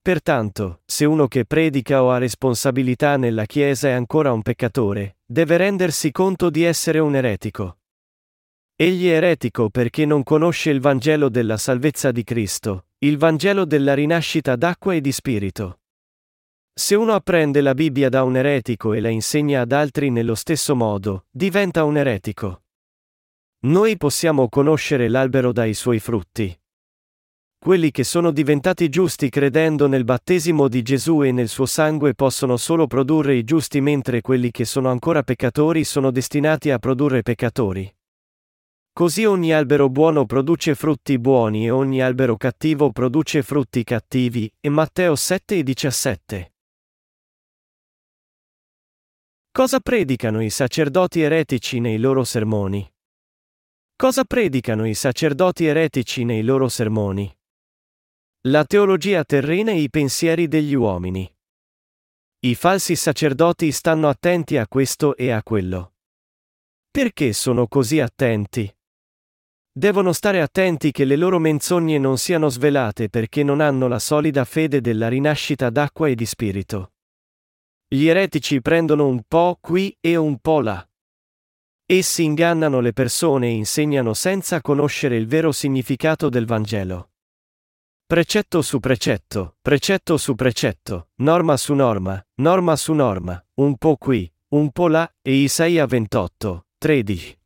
[0.04, 5.56] Pertanto, se uno che predica o ha responsabilità nella Chiesa è ancora un peccatore, deve
[5.56, 7.78] rendersi conto di essere un eretico.
[8.76, 13.94] Egli è eretico perché non conosce il Vangelo della salvezza di Cristo, il Vangelo della
[13.94, 15.80] rinascita d'acqua e di spirito.
[16.74, 20.76] Se uno apprende la Bibbia da un eretico e la insegna ad altri nello stesso
[20.76, 22.64] modo, diventa un eretico.
[23.68, 26.54] Noi possiamo conoscere l'albero dai suoi frutti.
[27.64, 32.58] Quelli che sono diventati giusti credendo nel battesimo di Gesù e nel suo sangue possono
[32.58, 37.90] solo produrre i giusti mentre quelli che sono ancora peccatori sono destinati a produrre peccatori.
[38.92, 44.54] Così ogni albero buono produce frutti buoni e ogni albero cattivo produce frutti cattivi.
[44.60, 46.54] E Matteo 7 e 17.
[49.52, 52.86] Cosa predicano i sacerdoti eretici nei loro sermoni?
[53.96, 57.34] Cosa predicano i sacerdoti eretici nei loro sermoni?
[58.48, 61.34] La teologia terrena e i pensieri degli uomini.
[62.40, 65.94] I falsi sacerdoti stanno attenti a questo e a quello.
[66.92, 68.70] Perché sono così attenti?
[69.72, 74.44] Devono stare attenti che le loro menzogne non siano svelate perché non hanno la solida
[74.44, 76.96] fede della rinascita d'acqua e di spirito.
[77.88, 80.86] Gli eretici prendono un po' qui e un po' là.
[81.86, 87.08] Essi ingannano le persone e insegnano senza conoscere il vero significato del Vangelo.
[88.06, 94.32] Precetto su precetto, precetto su precetto, norma su norma, norma su norma, un po' qui,
[94.50, 97.40] un po' là, e Isaia 28, 13.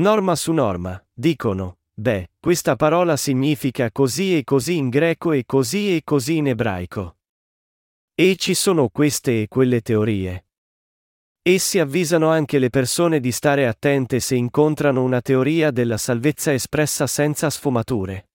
[0.00, 5.94] Norma su norma, dicono, beh, questa parola significa così e così in greco e così
[5.94, 7.18] e così in ebraico.
[8.14, 10.46] E ci sono queste e quelle teorie.
[11.42, 17.06] Essi avvisano anche le persone di stare attente se incontrano una teoria della salvezza espressa
[17.06, 18.30] senza sfumature.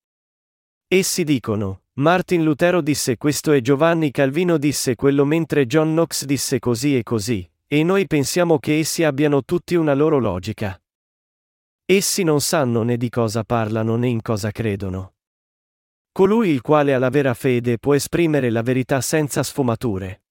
[0.89, 6.59] Essi dicono, Martin Lutero disse questo e Giovanni Calvino disse quello mentre John Knox disse
[6.59, 10.81] così e così, e noi pensiamo che essi abbiano tutti una loro logica.
[11.85, 15.15] Essi non sanno né di cosa parlano né in cosa credono.
[16.13, 20.21] Colui il quale ha la vera fede può esprimere la verità senza sfumature.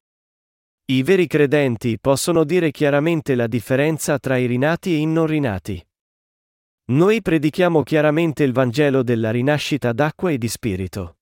[0.86, 5.85] I veri credenti possono dire chiaramente la differenza tra i rinati e i non rinati.
[6.88, 11.16] Noi predichiamo chiaramente il Vangelo della rinascita d'acqua e di spirito.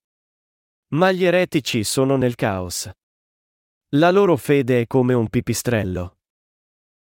[0.88, 2.90] Ma gli eretici sono nel caos.
[3.94, 6.18] La loro fede è come un pipistrello.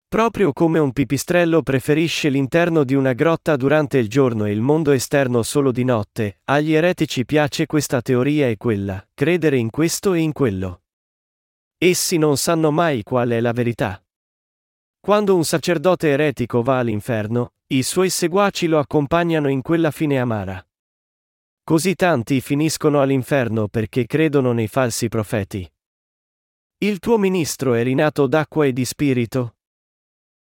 [0.09, 4.91] Proprio come un pipistrello preferisce l'interno di una grotta durante il giorno e il mondo
[4.91, 10.19] esterno solo di notte, agli eretici piace questa teoria e quella, credere in questo e
[10.19, 10.83] in quello.
[11.77, 14.03] Essi non sanno mai qual è la verità.
[14.99, 20.65] Quando un sacerdote eretico va all'inferno, i suoi seguaci lo accompagnano in quella fine amara.
[21.63, 25.71] Così tanti finiscono all'inferno perché credono nei falsi profeti.
[26.79, 29.59] Il tuo ministro è rinato d'acqua e di spirito,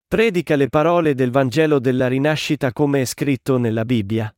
[0.08, 4.34] Predica le parole del Vangelo della rinascita come è scritto nella Bibbia.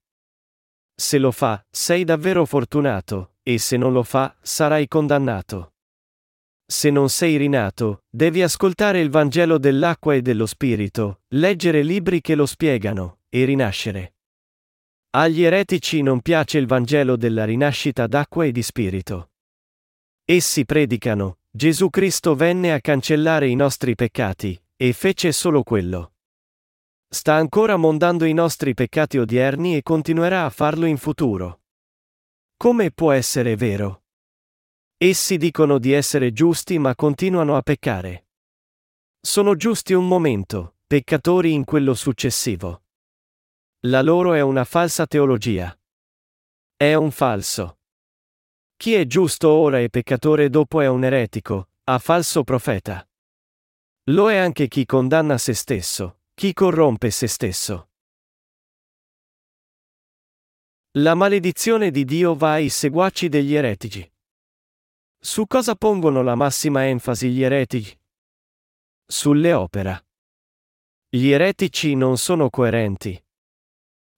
[0.95, 5.73] Se lo fa, sei davvero fortunato, e se non lo fa, sarai condannato.
[6.69, 12.35] Se non sei rinato, devi ascoltare il Vangelo dell'acqua e dello Spirito, leggere libri che
[12.35, 14.15] lo spiegano, e rinascere.
[15.11, 19.31] Agli eretici non piace il Vangelo della rinascita d'acqua e di Spirito.
[20.25, 26.15] Essi predicano, Gesù Cristo venne a cancellare i nostri peccati, e fece solo quello.
[27.07, 31.61] Sta ancora mondando i nostri peccati odierni e continuerà a farlo in futuro.
[32.57, 34.01] Come può essere vero?
[34.99, 38.29] Essi dicono di essere giusti ma continuano a peccare.
[39.19, 42.81] Sono giusti un momento, peccatori in quello successivo.
[43.81, 45.77] La loro è una falsa teologia.
[46.75, 47.77] È un falso.
[48.75, 53.07] Chi è giusto ora e peccatore dopo è un eretico, a falso profeta.
[54.05, 57.89] Lo è anche chi condanna se stesso, chi corrompe se stesso.
[60.93, 64.11] La maledizione di Dio va ai seguaci degli eretici.
[65.19, 67.99] Su cosa pongono la massima enfasi gli eretici?
[69.05, 70.01] Sulle opera.
[71.09, 73.21] Gli eretici non sono coerenti.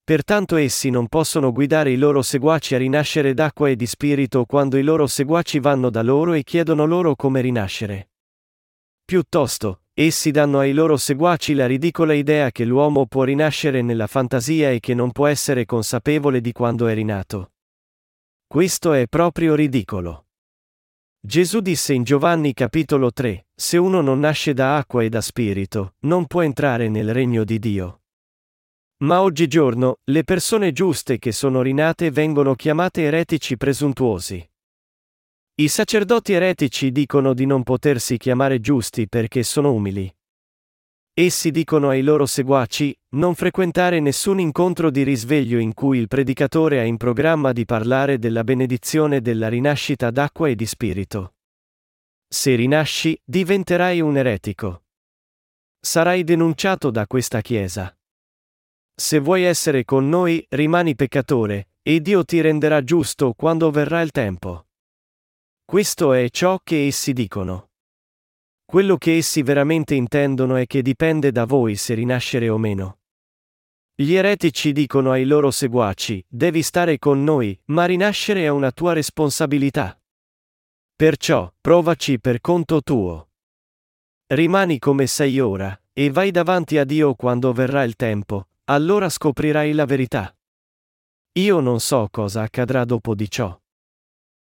[0.04, 4.78] Pertanto essi non possono guidare i loro seguaci a rinascere d'acqua e di spirito quando
[4.78, 8.10] i loro seguaci vanno da loro e chiedono loro come rinascere.
[9.06, 14.72] Piuttosto, essi danno ai loro seguaci la ridicola idea che l'uomo può rinascere nella fantasia
[14.72, 17.54] e che non può essere consapevole di quando è rinato.
[18.48, 20.29] Questo è proprio ridicolo.
[21.22, 25.96] Gesù disse in Giovanni capitolo 3, Se uno non nasce da acqua e da spirito,
[26.02, 28.04] non può entrare nel regno di Dio.
[29.04, 34.50] Ma oggigiorno, le persone giuste che sono rinate vengono chiamate eretici presuntuosi.
[35.56, 40.10] I sacerdoti eretici dicono di non potersi chiamare giusti perché sono umili.
[41.14, 46.80] Essi dicono ai loro seguaci, non frequentare nessun incontro di risveglio in cui il predicatore
[46.80, 51.34] ha in programma di parlare della benedizione della rinascita d'acqua e di spirito.
[52.28, 54.84] Se rinasci, diventerai un eretico.
[55.80, 57.98] Sarai denunciato da questa Chiesa.
[58.94, 64.12] Se vuoi essere con noi, rimani peccatore, e Dio ti renderà giusto quando verrà il
[64.12, 64.68] tempo.
[65.66, 67.69] Questo è ciò che essi dicono.
[68.70, 73.00] Quello che essi veramente intendono è che dipende da voi se rinascere o meno.
[73.96, 78.94] Gli eretici dicono ai loro seguaci, devi stare con noi, ma rinascere è una tua
[78.94, 80.00] responsabilità.
[80.96, 83.30] Perciò, provaci per conto tuo.
[84.28, 89.74] Rimani come sei ora, e vai davanti a Dio quando verrà il tempo, allora scoprirai
[89.74, 90.38] la verità.
[91.40, 93.60] Io non so cosa accadrà dopo di ciò.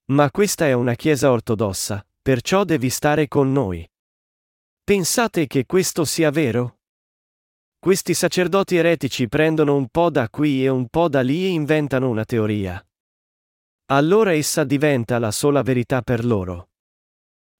[0.07, 3.89] Ma questa è una chiesa ortodossa, perciò devi stare con noi.
[4.89, 6.79] Pensate che questo sia vero?
[7.79, 12.09] Questi sacerdoti eretici prendono un po' da qui e un po' da lì e inventano
[12.09, 12.83] una teoria.
[13.91, 16.71] Allora essa diventa la sola verità per loro.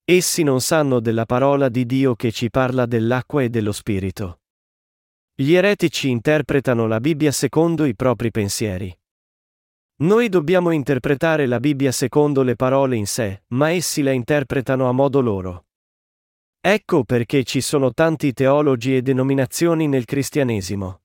[0.07, 4.41] Essi non sanno della parola di Dio che ci parla dell'acqua e dello Spirito.
[5.35, 8.99] Gli eretici interpretano la Bibbia secondo i propri pensieri.
[9.97, 14.93] Noi dobbiamo interpretare la Bibbia secondo le parole in sé, ma essi la interpretano a
[14.93, 15.68] modo loro.
[16.61, 21.03] Ecco perché ci sono tanti teologi e denominazioni nel cristianesimo.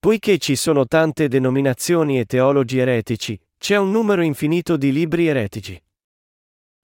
[0.00, 5.80] Poiché ci sono tante denominazioni e teologi eretici, c'è un numero infinito di libri eretici.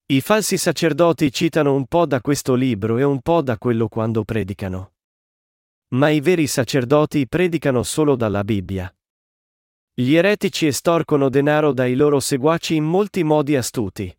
[0.07, 4.23] I falsi sacerdoti citano un po' da questo libro e un po' da quello quando
[4.25, 4.93] predicano.
[5.95, 8.95] Ma i veri sacerdoti predicano solo dalla Bibbia.
[9.95, 14.15] Gli eretici estorcono denaro dai loro seguaci in molti modi astuti.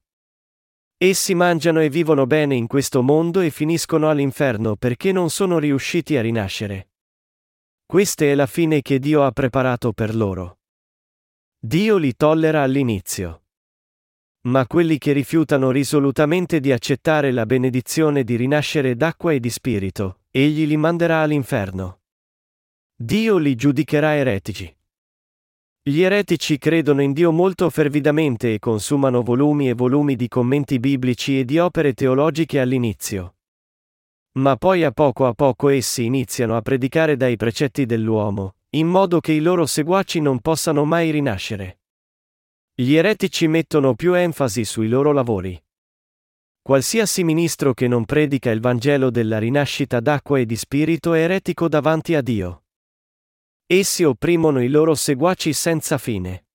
[0.97, 6.15] Essi mangiano e vivono bene in questo mondo e finiscono all'inferno perché non sono riusciti
[6.15, 6.91] a rinascere.
[7.85, 10.59] Questa è la fine che Dio ha preparato per loro.
[11.59, 13.41] Dio li tollera all'inizio.
[14.45, 20.19] ma quelli che rifiutano risolutamente di accettare la benedizione di rinascere d'acqua e di spirito,
[20.29, 22.01] egli li manderà all'inferno.
[22.95, 24.73] Dio li giudicherà eretici.
[25.87, 31.37] Gli eretici credono in Dio molto fervidamente e consumano volumi e volumi di commenti biblici
[31.37, 33.35] e di opere teologiche all'inizio.
[34.39, 39.19] Ma poi a poco a poco essi iniziano a predicare dai precetti dell'uomo, in modo
[39.19, 41.81] che i loro seguaci non possano mai rinascere.
[42.73, 45.63] Gli eretici mettono più enfasi sui loro lavori.
[46.63, 51.69] Qualsiasi ministro che non predica il Vangelo della rinascita d'acqua e di spirito è eretico
[51.69, 52.64] davanti a Dio.
[53.67, 56.45] Essi opprimono i loro seguaci senza fine.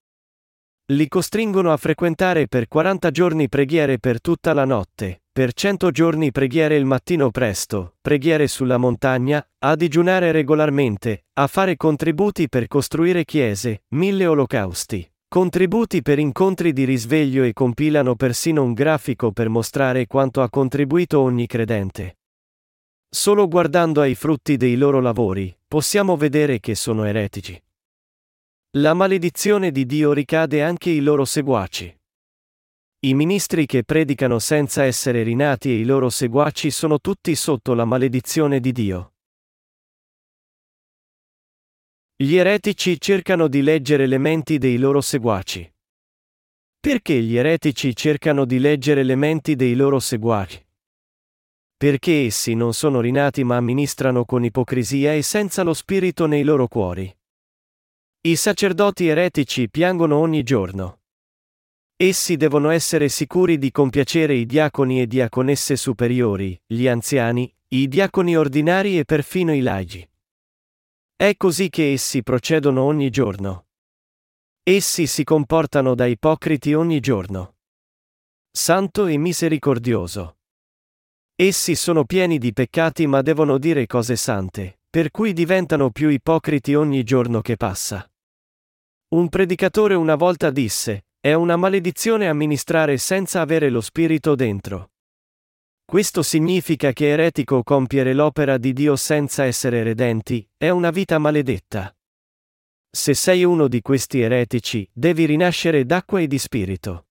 [0.92, 6.30] Li costringono a frequentare per 40 giorni preghiere per tutta la notte, per 100 giorni
[6.30, 13.24] preghiere il mattino presto, preghiere sulla montagna, a digiunare regolarmente, a fare contributi per costruire
[13.24, 15.04] chiese, mille olocausti.
[15.26, 21.20] Contributi per incontri di risveglio e compilano persino un grafico per mostrare quanto ha contribuito
[21.20, 22.18] ogni credente.
[23.08, 27.56] Solo guardando ai frutti dei loro lavori, possiamo vedere che sono eretici.
[28.78, 31.96] La maledizione di Dio ricade anche ai loro seguaci.
[33.06, 37.84] I ministri che predicano senza essere rinati e i loro seguaci sono tutti sotto la
[37.84, 39.12] maledizione di Dio.
[42.16, 45.72] Gli eretici cercano di leggere le menti dei loro seguaci.
[46.80, 50.69] Perché gli eretici cercano di leggere le menti dei loro seguaci?
[51.80, 56.68] Perché essi non sono rinati ma amministrano con ipocrisia e senza lo spirito nei loro
[56.68, 57.10] cuori.
[58.20, 61.00] I sacerdoti eretici piangono ogni giorno.
[61.96, 68.36] Essi devono essere sicuri di compiacere i diaconi e diaconesse superiori, gli anziani, i diaconi
[68.36, 70.06] ordinari e perfino i laici.
[71.16, 73.68] È così che essi procedono ogni giorno.
[74.62, 77.54] Essi si comportano da ipocriti ogni giorno.
[78.50, 80.39] Santo e misericordioso.
[81.42, 86.74] Essi sono pieni di peccati ma devono dire cose sante, per cui diventano più ipocriti
[86.74, 88.06] ogni giorno che passa.
[89.14, 94.90] Un predicatore una volta disse, è una maledizione amministrare senza avere lo spirito dentro.
[95.82, 101.96] Questo significa che eretico compiere l'opera di Dio senza essere redenti, è una vita maledetta.
[102.90, 107.06] Se sei uno di questi eretici, devi rinascere d'acqua e di spirito.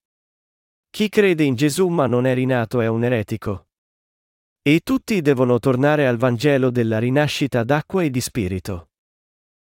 [0.91, 3.68] Chi crede in Gesù ma non è rinato è un eretico.
[4.69, 8.89] E tutti devono tornare al Vangelo della rinascita d'acqua e di spirito.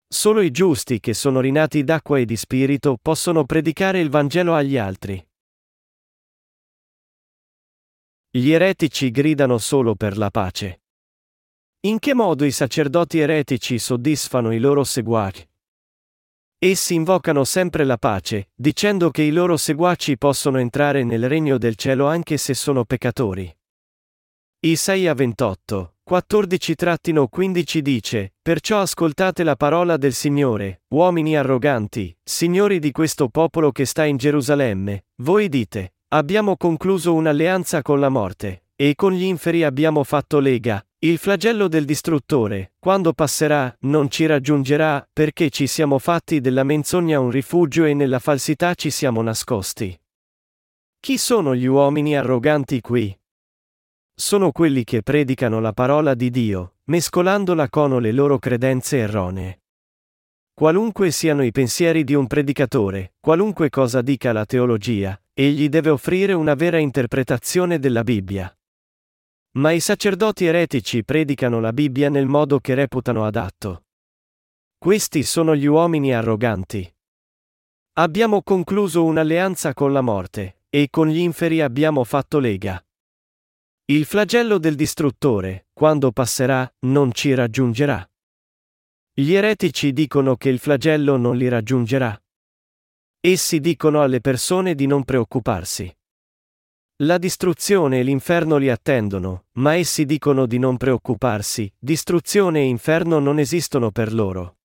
[0.06, 4.78] Solo i giusti che sono rinati d'acqua e di spirito possono predicare il Vangelo agli
[4.78, 5.20] altri.
[8.30, 10.82] Gli eretici gridano solo per la pace.
[11.86, 15.44] In che modo i sacerdoti eretici soddisfano i loro seguaci?
[16.56, 21.74] Essi invocano sempre la pace, dicendo che i loro seguaci possono entrare nel regno del
[21.74, 23.52] cielo anche se sono peccatori.
[24.64, 33.28] Isaia 28, 14-15 dice, Perciò ascoltate la parola del Signore, uomini arroganti, signori di questo
[33.28, 39.12] popolo che sta in Gerusalemme, voi dite, Abbiamo concluso un'alleanza con la morte, e con
[39.12, 40.82] gli inferi abbiamo fatto lega.
[41.00, 47.20] Il flagello del distruttore, quando passerà, non ci raggiungerà, perché ci siamo fatti della menzogna
[47.20, 49.94] un rifugio e nella falsità ci siamo nascosti.
[51.00, 53.14] Chi sono gli uomini arroganti qui?
[54.16, 59.62] Sono quelli che predicano la parola di Dio, mescolandola con le loro credenze erronee.
[60.54, 66.32] Qualunque siano i pensieri di un predicatore, qualunque cosa dica la teologia, egli deve offrire
[66.32, 68.56] una vera interpretazione della Bibbia.
[69.56, 73.86] Ma i sacerdoti eretici predicano la Bibbia nel modo che reputano adatto.
[74.78, 76.88] Questi sono gli uomini arroganti.
[77.94, 82.83] Abbiamo concluso un'alleanza con la morte, e con gli inferi abbiamo fatto lega.
[83.86, 88.10] Il flagello del distruttore, quando passerà, non ci raggiungerà.
[89.12, 92.18] Gli eretici dicono che il flagello non li raggiungerà.
[93.20, 95.94] Essi dicono alle persone di non preoccuparsi.
[97.02, 103.18] La distruzione e l'inferno li attendono, ma essi dicono di non preoccuparsi, distruzione e inferno
[103.18, 104.60] non esistono per loro.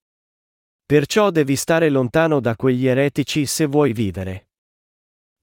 [0.86, 4.49] Perciò devi stare lontano da quegli eretici se vuoi vivere.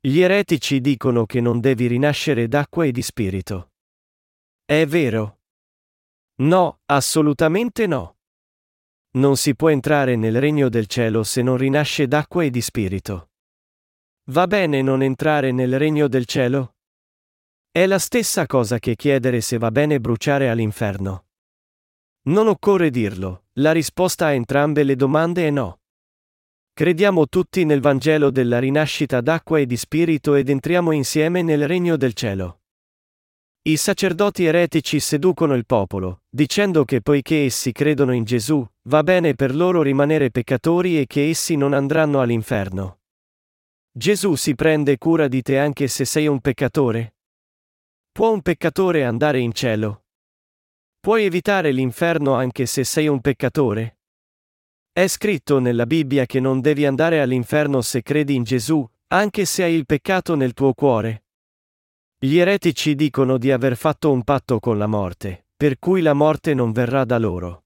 [0.07, 3.73] Gli eretici dicono che non devi rinascere d'acqua e di spirito.
[4.65, 5.41] È vero?
[6.43, 8.19] No, assolutamente no.
[9.17, 13.31] Non si può entrare nel regno del cielo se non rinasce d'acqua e di spirito.
[14.27, 16.77] Va bene non entrare nel regno del cielo?
[17.69, 21.27] È la stessa cosa che chiedere se va bene bruciare all'inferno.
[22.29, 25.81] Non occorre dirlo, la risposta a entrambe le domande è no.
[26.77, 31.97] Crediamo tutti nel Vangelo della rinascita d'acqua e di spirito ed entriamo insieme nel regno
[31.97, 32.61] del cielo.
[33.63, 39.35] I sacerdoti eretici seducono il popolo, dicendo che poiché essi credono in Gesù, va bene
[39.35, 42.99] per loro rimanere peccatori e che essi non andranno all'inferno.
[43.91, 47.15] Gesù si prende cura di te anche se sei un peccatore?
[48.13, 50.05] Può un peccatore andare in cielo?
[51.01, 53.96] Puoi evitare l'inferno anche se sei un peccatore?
[54.97, 59.63] È scritto nella Bibbia che non devi andare all'inferno se credi in Gesù, anche se
[59.63, 61.27] hai il peccato nel tuo cuore.
[62.19, 66.55] Gli eretici dicono di aver fatto un patto con la morte, per cui la morte
[66.55, 67.65] non verrà da loro.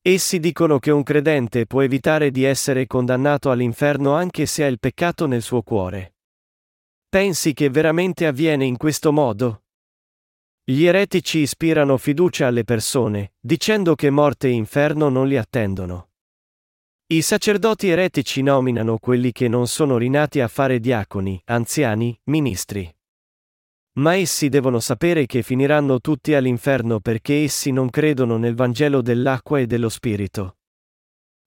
[0.00, 4.78] Essi dicono che un credente può evitare di essere condannato all'inferno anche se ha il
[4.78, 6.14] peccato nel suo cuore.
[7.06, 9.64] Pensi che veramente avviene in questo modo?
[10.64, 16.09] Gli eretici ispirano fiducia alle persone, dicendo che morte e inferno non li attendono.
[17.12, 22.88] I sacerdoti eretici nominano quelli che non sono rinati a fare diaconi, anziani, ministri.
[23.94, 29.58] Ma essi devono sapere che finiranno tutti all'inferno perché essi non credono nel Vangelo dell'acqua
[29.58, 30.58] e dello Spirito.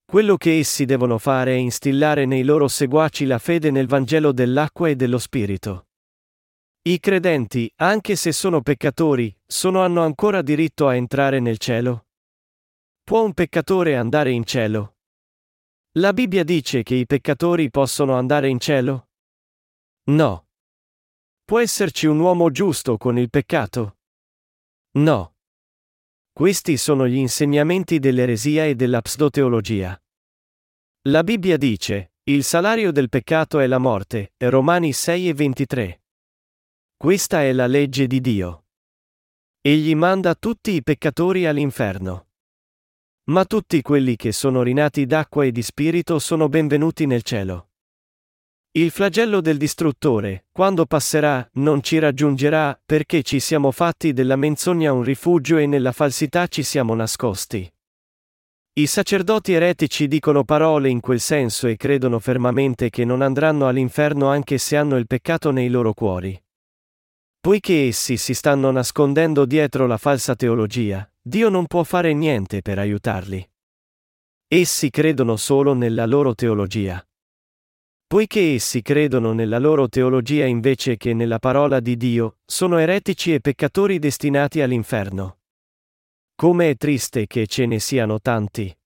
[0.05, 4.89] Quello che essi devono fare è instillare nei loro seguaci la fede nel Vangelo dell'acqua
[4.89, 5.87] e dello Spirito.
[6.81, 12.07] I credenti, anche se sono peccatori, sono hanno ancora diritto a entrare nel cielo?
[13.01, 14.93] Può un peccatore andare in cielo?
[15.97, 19.09] La Bibbia dice che i peccatori possono andare in cielo?
[20.05, 20.47] No.
[21.45, 23.97] Può esserci un uomo giusto con il peccato?
[24.93, 25.35] No.
[26.31, 30.01] Questi sono gli insegnamenti dell'eresia e della pseudoteologia.
[31.09, 36.03] La Bibbia dice, il salario del peccato è la morte, Romani 6 e 23.
[36.97, 38.65] Questa è la legge di Dio.
[39.61, 42.29] Egli manda tutti i peccatori all'inferno.
[43.25, 47.69] Ma tutti quelli che sono rinati d'acqua e di spirito sono benvenuti nel cielo.
[48.71, 54.91] Il flagello del distruttore, quando passerà, non ci raggiungerà, perché ci siamo fatti della menzogna
[54.91, 57.71] un rifugio e nella falsità ci siamo nascosti.
[58.73, 64.27] I sacerdoti eretici dicono parole in quel senso e credono fermamente che non andranno all'inferno
[64.27, 66.37] anche se hanno il peccato nei loro cuori.
[67.39, 72.79] Poiché essi si stanno nascondendo dietro la falsa teologia, Dio non può fare niente per
[72.79, 73.49] aiutarli.
[74.45, 77.01] Essi credono solo nella loro teologia.
[78.05, 83.39] Poiché essi credono nella loro teologia invece che nella parola di Dio, sono eretici e
[83.39, 85.39] peccatori destinati all'inferno.
[86.35, 88.77] Come è triste che ce ne siano tanti.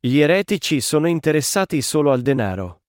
[0.00, 2.82] Gli eretici sono interessati solo al denaro.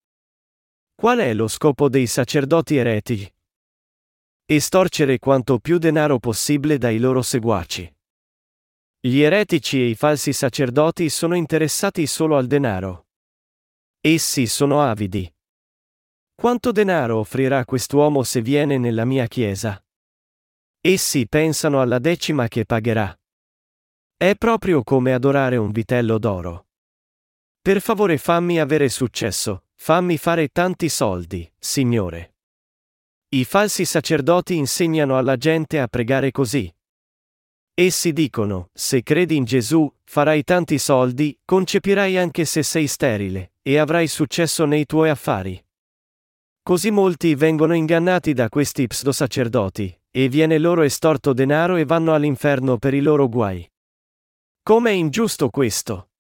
[0.95, 3.33] Qual è lo scopo dei sacerdoti eretici?
[4.53, 7.89] Estorcere quanto più denaro possibile dai loro seguaci.
[8.99, 13.05] Gli eretici e i falsi sacerdoti sono interessati solo al denaro.
[14.01, 15.33] Essi sono avidi.
[16.35, 19.81] Quanto denaro offrirà quest'uomo se viene nella mia chiesa?
[20.81, 23.17] Essi pensano alla decima che pagherà.
[24.17, 26.67] È proprio come adorare un vitello d'oro.
[27.61, 32.33] Per favore fammi avere successo, fammi fare tanti soldi, Signore.
[33.33, 36.69] I falsi sacerdoti insegnano alla gente a pregare così.
[37.73, 43.77] Essi dicono, se credi in Gesù, farai tanti soldi, concepirai anche se sei sterile, e
[43.77, 45.65] avrai successo nei tuoi affari.
[46.61, 52.77] Così molti vengono ingannati da questi pseudo-sacerdoti, e viene loro estorto denaro e vanno all'inferno
[52.77, 53.65] per i loro guai.
[54.61, 56.10] Com'è ingiusto questo?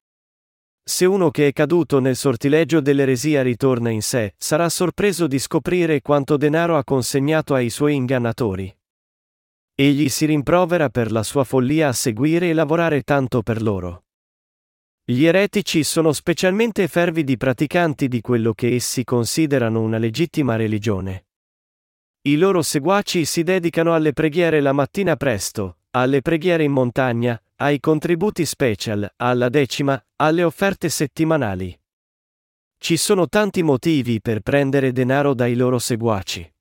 [0.83, 6.01] Se uno che è caduto nel sortileggio dell'eresia ritorna in sé, sarà sorpreso di scoprire
[6.01, 8.75] quanto denaro ha consegnato ai suoi ingannatori.
[9.75, 14.05] Egli si rimprovera per la sua follia a seguire e lavorare tanto per loro.
[15.03, 21.25] Gli eretici sono specialmente fervidi praticanti di quello che essi considerano una legittima religione.
[22.23, 27.79] I loro seguaci si dedicano alle preghiere la mattina presto, alle preghiere in montagna, ai
[27.79, 31.79] contributi special, alla decima, alle offerte settimanali.
[32.79, 36.51] Ci sono tanti motivi per prendere denaro dai loro seguaci.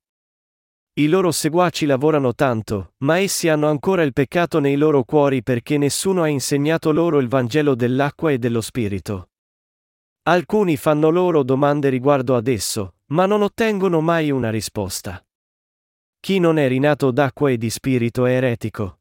[0.92, 5.78] I loro seguaci lavorano tanto, ma essi hanno ancora il peccato nei loro cuori perché
[5.78, 9.30] nessuno ha insegnato loro il Vangelo dell'acqua e dello Spirito.
[10.24, 15.24] Alcuni fanno loro domande riguardo ad esso, ma non ottengono mai una risposta.
[16.20, 18.99] Chi non è rinato d'acqua e di spirito è eretico.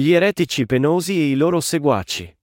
[0.00, 2.34] Gli eretici penosi e i loro seguaci.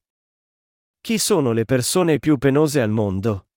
[1.02, 3.48] Chi sono le persone più penose al mondo?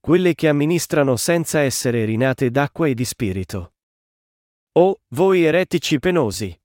[0.00, 3.74] quelle che amministrano senza essere rinate d'acqua e di spirito.
[4.72, 6.58] Oh, voi eretici penosi!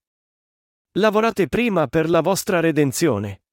[0.97, 3.43] Lavorate prima per la vostra redenzione.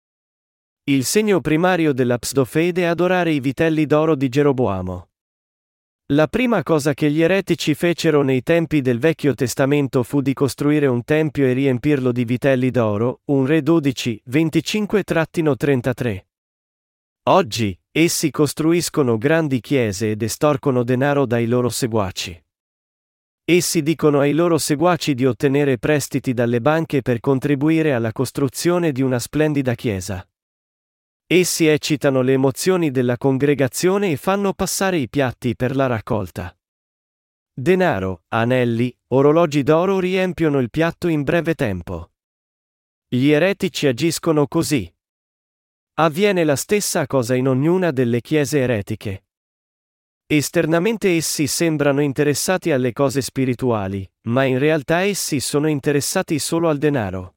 [0.84, 5.09] Il segno primario della psdofede è adorare i vitelli d'oro di Geroboamo.
[6.12, 10.88] La prima cosa che gli eretici fecero nei tempi del Vecchio Testamento fu di costruire
[10.88, 16.24] un tempio e riempirlo di vitelli d'oro, un Re 12, 25-33.
[17.28, 22.44] Oggi, essi costruiscono grandi chiese ed estorcono denaro dai loro seguaci.
[23.44, 29.02] Essi dicono ai loro seguaci di ottenere prestiti dalle banche per contribuire alla costruzione di
[29.02, 30.28] una splendida chiesa.
[31.32, 36.52] Essi eccitano le emozioni della congregazione e fanno passare i piatti per la raccolta.
[37.54, 42.14] Denaro, anelli, orologi d'oro riempiono il piatto in breve tempo.
[43.06, 44.92] Gli eretici agiscono così.
[46.00, 49.26] Avviene la stessa cosa in ognuna delle chiese eretiche.
[50.26, 56.78] Esternamente essi sembrano interessati alle cose spirituali, ma in realtà essi sono interessati solo al
[56.78, 57.36] denaro.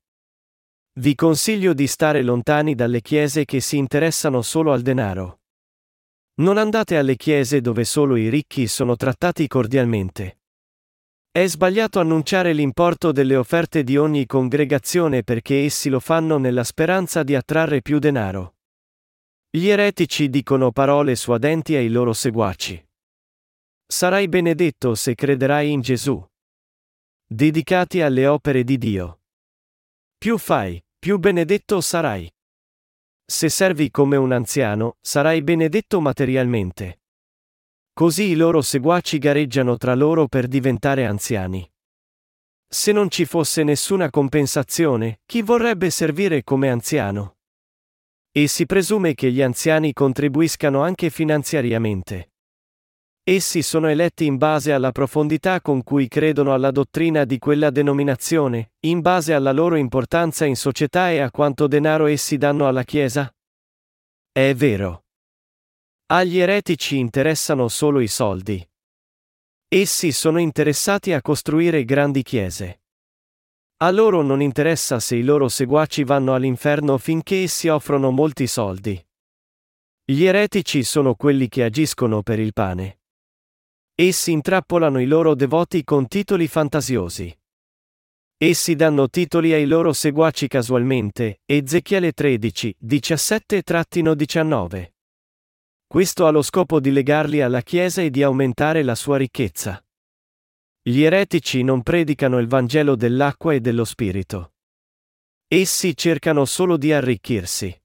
[0.95, 5.39] Vi consiglio di stare lontani dalle chiese che si interessano solo al denaro.
[6.35, 10.41] Non andate alle chiese dove solo i ricchi sono trattati cordialmente.
[11.31, 17.23] È sbagliato annunciare l'importo delle offerte di ogni congregazione perché essi lo fanno nella speranza
[17.23, 18.57] di attrarre più denaro.
[19.49, 22.87] Gli eretici dicono parole suadenti ai loro seguaci.
[23.87, 26.23] Sarai benedetto se crederai in Gesù.
[27.25, 29.22] Dedicati alle opere di Dio.
[30.23, 32.31] Più fai, più benedetto sarai.
[33.25, 37.01] Se servi come un anziano, sarai benedetto materialmente.
[37.91, 41.69] Così i loro seguaci gareggiano tra loro per diventare anziani.
[42.65, 47.39] Se non ci fosse nessuna compensazione, chi vorrebbe servire come anziano?
[48.31, 52.32] E si presume che gli anziani contribuiscano anche finanziariamente.
[53.25, 58.73] Essi sono eletti in base alla profondità con cui credono alla dottrina di quella denominazione,
[58.81, 63.33] in base alla loro importanza in società e a quanto denaro essi danno alla Chiesa?
[64.29, 65.05] È vero.
[66.07, 68.61] Agli eretici interessano solo i soldi.
[69.69, 72.81] Essi sono interessati a costruire grandi chiese.
[73.77, 79.01] A loro non interessa se i loro seguaci vanno all'inferno finché essi offrono molti soldi.
[80.03, 82.97] Gli eretici sono quelli che agiscono per il pane.
[84.05, 87.33] Essi intrappolano i loro devoti con titoli fantasiosi.
[88.35, 94.91] Essi danno titoli ai loro seguaci casualmente, Ezechiele 13, 17-19.
[95.87, 99.81] Questo ha lo scopo di legarli alla Chiesa e di aumentare la sua ricchezza.
[100.81, 104.55] Gli eretici non predicano il Vangelo dell'acqua e dello Spirito.
[105.47, 107.81] Essi cercano solo di arricchirsi.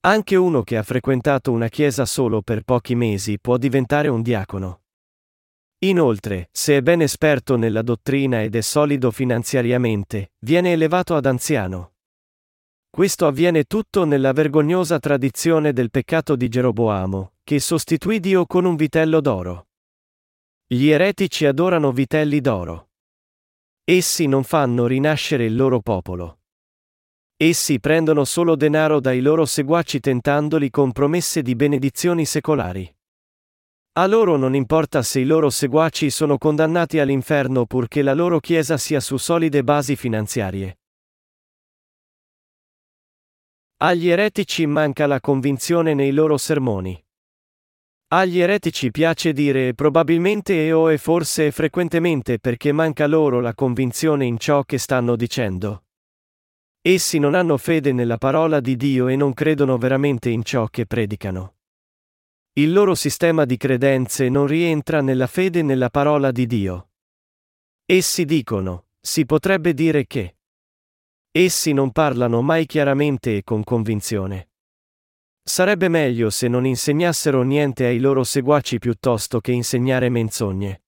[0.00, 4.80] Anche uno che ha frequentato una chiesa solo per pochi mesi può diventare un diacono.
[5.84, 11.92] Inoltre, se è ben esperto nella dottrina ed è solido finanziariamente, viene elevato ad anziano.
[12.88, 18.76] Questo avviene tutto nella vergognosa tradizione del peccato di Geroboamo, che sostituì Dio con un
[18.76, 19.66] vitello d'oro.
[20.66, 22.88] Gli eretici adorano vitelli d'oro.
[23.84, 26.38] Essi non fanno rinascere il loro popolo.
[27.36, 32.93] Essi prendono solo denaro dai loro seguaci tentandoli con promesse di benedizioni secolari.
[33.96, 38.76] A loro non importa se i loro seguaci sono condannati all'inferno purché la loro Chiesa
[38.76, 40.78] sia su solide basi finanziarie.
[43.76, 47.00] Agli eretici manca la convinzione nei loro sermoni.
[48.08, 53.54] Agli eretici piace dire probabilmente e o e forse e frequentemente perché manca loro la
[53.54, 55.84] convinzione in ciò che stanno dicendo.
[56.80, 60.84] Essi non hanno fede nella parola di Dio e non credono veramente in ciò che
[60.84, 61.53] predicano.
[62.56, 66.90] Il loro sistema di credenze non rientra nella fede nella parola di Dio.
[67.84, 70.36] Essi dicono, si potrebbe dire che.
[71.32, 74.50] Essi non parlano mai chiaramente e con convinzione.
[75.42, 80.84] Sarebbe meglio se non insegnassero niente ai loro seguaci piuttosto che insegnare menzogne.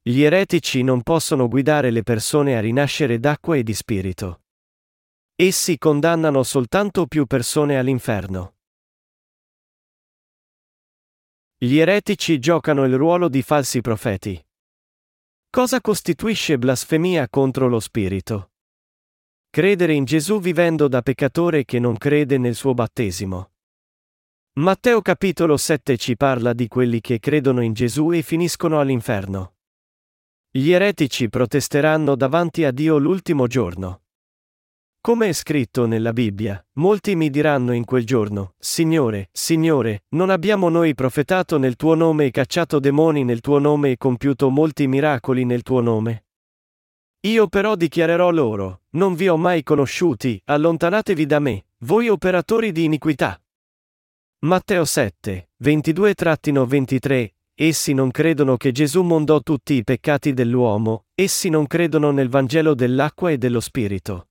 [0.00, 4.44] Gli eretici non possono guidare le persone a rinascere d'acqua e di spirito.
[5.36, 8.54] Essi condannano soltanto più persone all'inferno.
[11.62, 14.42] Gli eretici giocano il ruolo di falsi profeti.
[15.50, 18.52] Cosa costituisce blasfemia contro lo Spirito?
[19.50, 23.50] Credere in Gesù vivendo da peccatore che non crede nel suo battesimo.
[24.54, 29.56] Matteo capitolo 7 ci parla di quelli che credono in Gesù e finiscono all'inferno.
[30.50, 34.04] Gli eretici protesteranno davanti a Dio l'ultimo giorno.
[35.02, 40.68] Come è scritto nella Bibbia, molti mi diranno in quel giorno, Signore, Signore, non abbiamo
[40.68, 45.46] noi profetato nel tuo nome e cacciato demoni nel tuo nome e compiuto molti miracoli
[45.46, 46.26] nel tuo nome?
[47.20, 52.84] Io però dichiarerò loro, non vi ho mai conosciuti, allontanatevi da me, voi operatori di
[52.84, 53.42] iniquità.
[54.40, 61.66] Matteo 7, 22-23 Essi non credono che Gesù mondò tutti i peccati dell'uomo, essi non
[61.66, 64.29] credono nel Vangelo dell'acqua e dello Spirito.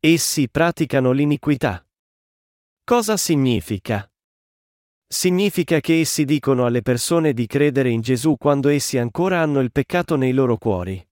[0.00, 1.84] Essi praticano l'iniquità.
[2.84, 4.08] Cosa significa?
[5.08, 9.72] Significa che essi dicono alle persone di credere in Gesù quando essi ancora hanno il
[9.72, 11.04] peccato nei loro cuori.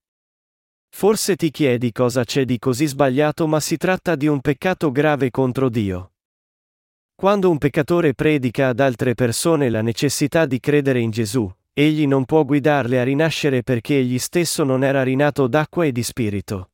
[0.87, 5.31] Forse ti chiedi cosa c'è di così sbagliato ma si tratta di un peccato grave
[5.31, 6.13] contro Dio.
[7.13, 12.23] Quando un peccatore predica ad altre persone la necessità di credere in Gesù, egli non
[12.23, 16.69] può guidarle a rinascere perché egli stesso non era rinato d'acqua e di spirito.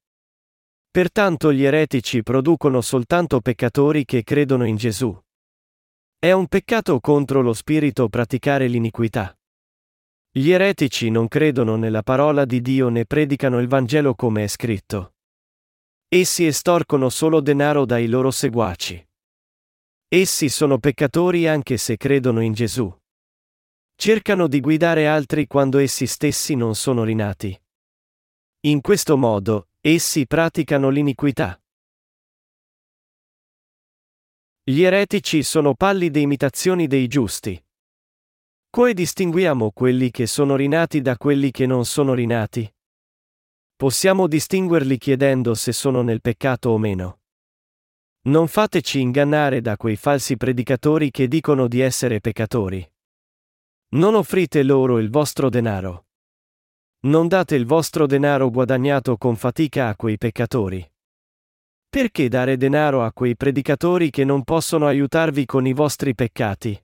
[0.93, 5.19] Pertanto gli eretici producono soltanto peccatori che credono in Gesù.
[6.19, 9.35] È un peccato contro lo spirito praticare l'iniquità.
[10.29, 15.15] Gli eretici non credono nella parola di Dio né predicano il Vangelo come è scritto.
[16.07, 19.03] Essi estorcono solo denaro dai loro seguaci.
[20.07, 22.95] Essi sono peccatori anche se credono in Gesù.
[23.95, 27.59] Cercano di guidare altri quando essi stessi non sono rinati.
[28.65, 31.61] In questo modo, essi praticano l'iniquità.
[34.63, 37.61] Gli eretici sono pallide imitazioni dei giusti.
[38.69, 42.73] Come distinguiamo quelli che sono rinati da quelli che non sono rinati?
[43.75, 47.19] Possiamo distinguerli chiedendo se sono nel peccato o meno.
[48.27, 52.89] Non fateci ingannare da quei falsi predicatori che dicono di essere peccatori.
[53.95, 56.05] Non offrite loro il vostro denaro.
[57.05, 60.89] Non date il vostro denaro guadagnato con fatica a quei peccatori.
[61.89, 66.81] Perché dare denaro a quei predicatori che non possono aiutarvi con i vostri peccati?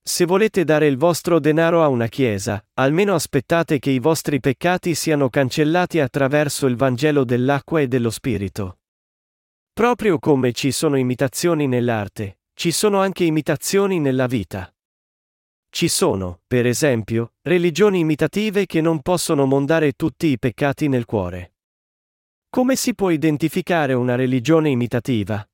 [0.00, 4.94] Se volete dare il vostro denaro a una chiesa, almeno aspettate che i vostri peccati
[4.94, 8.78] siano cancellati attraverso il Vangelo dell'acqua e dello Spirito.
[9.72, 14.72] Proprio come ci sono imitazioni nell'arte, ci sono anche imitazioni nella vita.
[15.76, 21.56] Ci sono, per esempio, religioni imitative che non possono mondare tutti i peccati nel cuore.
[22.48, 25.46] Come si può identificare una religione imitativa?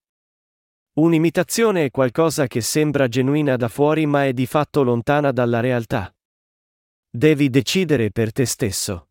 [1.01, 6.14] Un'imitazione è qualcosa che sembra genuina da fuori ma è di fatto lontana dalla realtà.
[7.11, 9.09] Devi decidere per te stesso.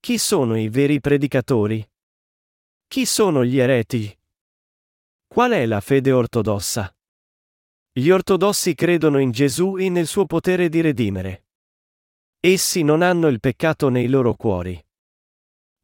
[0.00, 1.86] Chi sono i veri predicatori?
[2.88, 4.18] Chi sono gli ereti?
[5.26, 6.95] Qual è la fede ortodossa?
[7.98, 11.46] Gli ortodossi credono in Gesù e nel suo potere di redimere.
[12.38, 14.78] Essi non hanno il peccato nei loro cuori.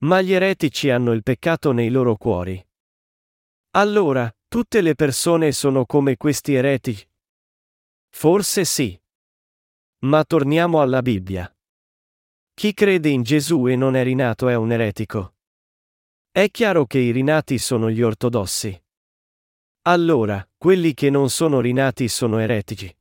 [0.00, 2.62] Ma gli eretici hanno il peccato nei loro cuori.
[3.70, 6.94] Allora, tutte le persone sono come questi ereti?
[8.10, 9.00] Forse sì.
[10.00, 11.50] Ma torniamo alla Bibbia.
[12.52, 15.36] Chi crede in Gesù e non è rinato è un eretico.
[16.30, 18.81] È chiaro che i rinati sono gli ortodossi.
[19.84, 22.94] Allora, quelli che non sono rinati sono eretici.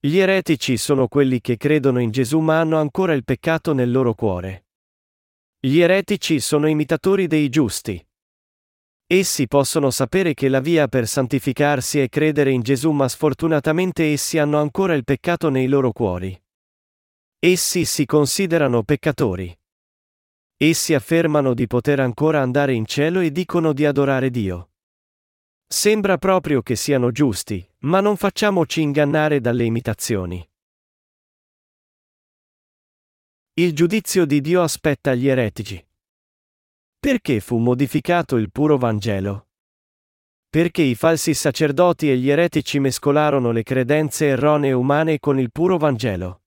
[0.00, 4.14] Gli eretici sono quelli che credono in Gesù ma hanno ancora il peccato nel loro
[4.14, 4.66] cuore.
[5.60, 8.04] Gli eretici sono imitatori dei giusti.
[9.06, 14.38] Essi possono sapere che la via per santificarsi è credere in Gesù ma sfortunatamente essi
[14.38, 16.36] hanno ancora il peccato nei loro cuori.
[17.38, 19.56] Essi si considerano peccatori.
[20.56, 24.70] Essi affermano di poter ancora andare in cielo e dicono di adorare Dio.
[25.70, 30.42] Sembra proprio che siano giusti, ma non facciamoci ingannare dalle imitazioni.
[33.52, 35.86] Il giudizio di Dio aspetta gli eretici.
[36.98, 39.48] Perché fu modificato il puro Vangelo?
[40.48, 45.76] Perché i falsi sacerdoti e gli eretici mescolarono le credenze erronee umane con il puro
[45.76, 46.44] Vangelo.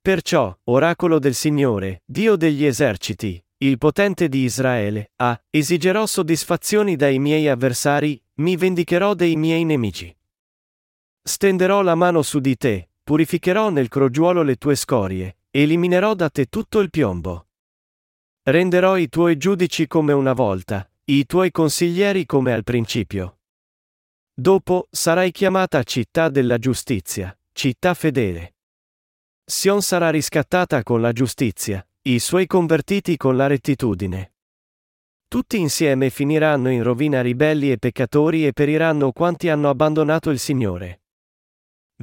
[0.00, 7.18] Perciò, oracolo del Signore, Dio degli eserciti, il potente di Israele, ah, esigerò soddisfazioni dai
[7.18, 10.14] miei avversari, mi vendicherò dei miei nemici.
[11.22, 16.46] Stenderò la mano su di te, purificherò nel crogiuolo le tue scorie, eliminerò da te
[16.46, 17.46] tutto il piombo.
[18.42, 23.38] Renderò i tuoi giudici come una volta, i tuoi consiglieri come al principio.
[24.34, 28.56] Dopo sarai chiamata città della giustizia, città fedele.
[29.44, 34.34] Sion sarà riscattata con la giustizia, i suoi convertiti con la rettitudine.
[35.26, 41.00] Tutti insieme finiranno in rovina ribelli e peccatori e periranno quanti hanno abbandonato il Signore.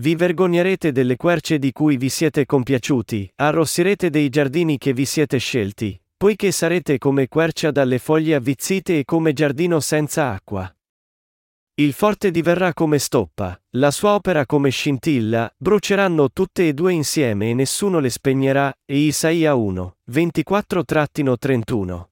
[0.02, 5.38] Vi vergognerete delle querce di cui vi siete compiaciuti, arrossirete dei giardini che vi siete
[5.38, 10.70] scelti, poiché sarete come quercia dalle foglie avvizzite e come giardino senza acqua.
[11.76, 17.50] Il forte diverrà come stoppa, la sua opera come scintilla, bruceranno tutte e due insieme
[17.50, 18.72] e nessuno le spegnerà.
[18.86, 22.06] E Isaia 1, 24-31.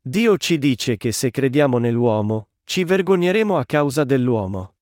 [0.00, 4.74] Dio ci dice che se crediamo nell'uomo, ci vergogneremo a causa dell'uomo.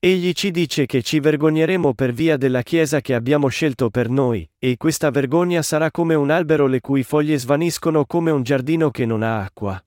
[0.00, 4.48] Egli ci dice che ci vergogneremo per via della Chiesa che abbiamo scelto per noi,
[4.58, 9.06] e questa vergogna sarà come un albero le cui foglie svaniscono come un giardino che
[9.06, 9.80] non ha acqua.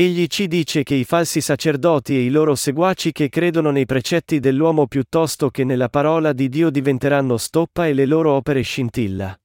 [0.00, 4.40] Egli ci dice che i falsi sacerdoti e i loro seguaci che credono nei precetti
[4.40, 9.38] dell'uomo piuttosto che nella parola di Dio diventeranno stoppa e le loro opere scintilla.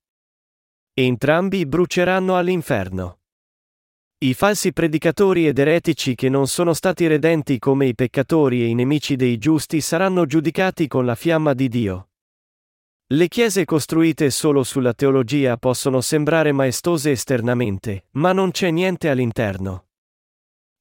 [0.93, 3.19] Entrambi bruceranno all'inferno.
[4.19, 8.75] I falsi predicatori ed eretici che non sono stati redenti come i peccatori e i
[8.75, 12.11] nemici dei giusti saranno giudicati con la fiamma di Dio.
[13.07, 19.85] Le chiese costruite solo sulla teologia possono sembrare maestose esternamente, ma non c'è niente all'interno.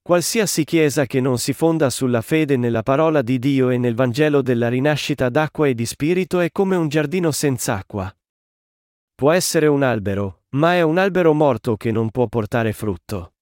[0.07, 4.43] Qualsiasi chiesa che non si fonda sulla fede nella parola di Dio e nel Vangelo
[4.43, 8.15] della rinascita d'acqua e di spirito è come un giardino senza acqua.
[9.15, 13.33] Può essere un albero, ma è un albero morto che non può portare frutto.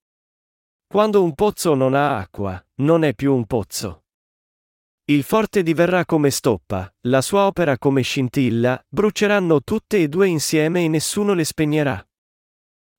[0.87, 4.05] Quando un pozzo non ha acqua, non è più un pozzo.
[5.07, 10.85] Il forte diverrà come stoppa, la sua opera come scintilla, bruceranno tutte e due insieme
[10.85, 12.07] e nessuno le spegnerà.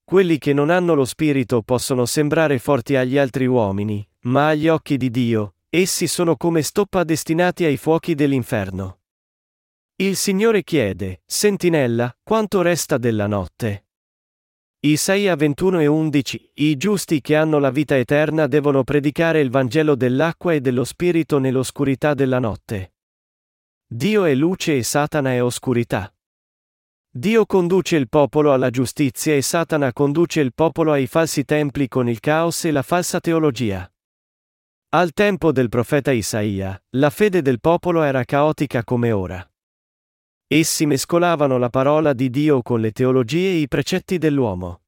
[0.04, 4.98] Quelli che non hanno lo spirito possono sembrare forti agli altri uomini, ma agli occhi
[4.98, 9.00] di Dio, essi sono come stoppa destinati ai fuochi dell'inferno.
[9.96, 13.86] Il Signore chiede, Sentinella, quanto resta della notte?
[14.82, 19.96] Isaia 21 e 11 I giusti che hanno la vita eterna devono predicare il Vangelo
[19.96, 22.96] dell'acqua e dello Spirito nell'oscurità della notte.
[23.88, 26.14] Dio è luce e Satana è oscurità.
[27.16, 32.10] Dio conduce il popolo alla giustizia e Satana conduce il popolo ai falsi templi con
[32.10, 33.88] il caos e la falsa teologia.
[34.96, 39.48] Al tempo del profeta Isaia, la fede del popolo era caotica come ora.
[40.48, 44.82] Essi mescolavano la parola di Dio con le teologie e i precetti dell'uomo.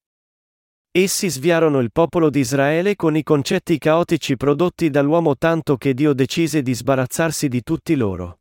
[0.90, 6.14] Essi sviarono il popolo di Israele con i concetti caotici prodotti dall'uomo tanto che Dio
[6.14, 8.40] decise di sbarazzarsi di tutti loro.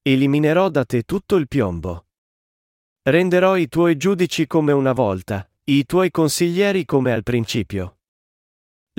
[0.00, 2.07] Eliminerò da te tutto il piombo.
[3.10, 8.00] Renderò i tuoi giudici come una volta, i tuoi consiglieri come al principio.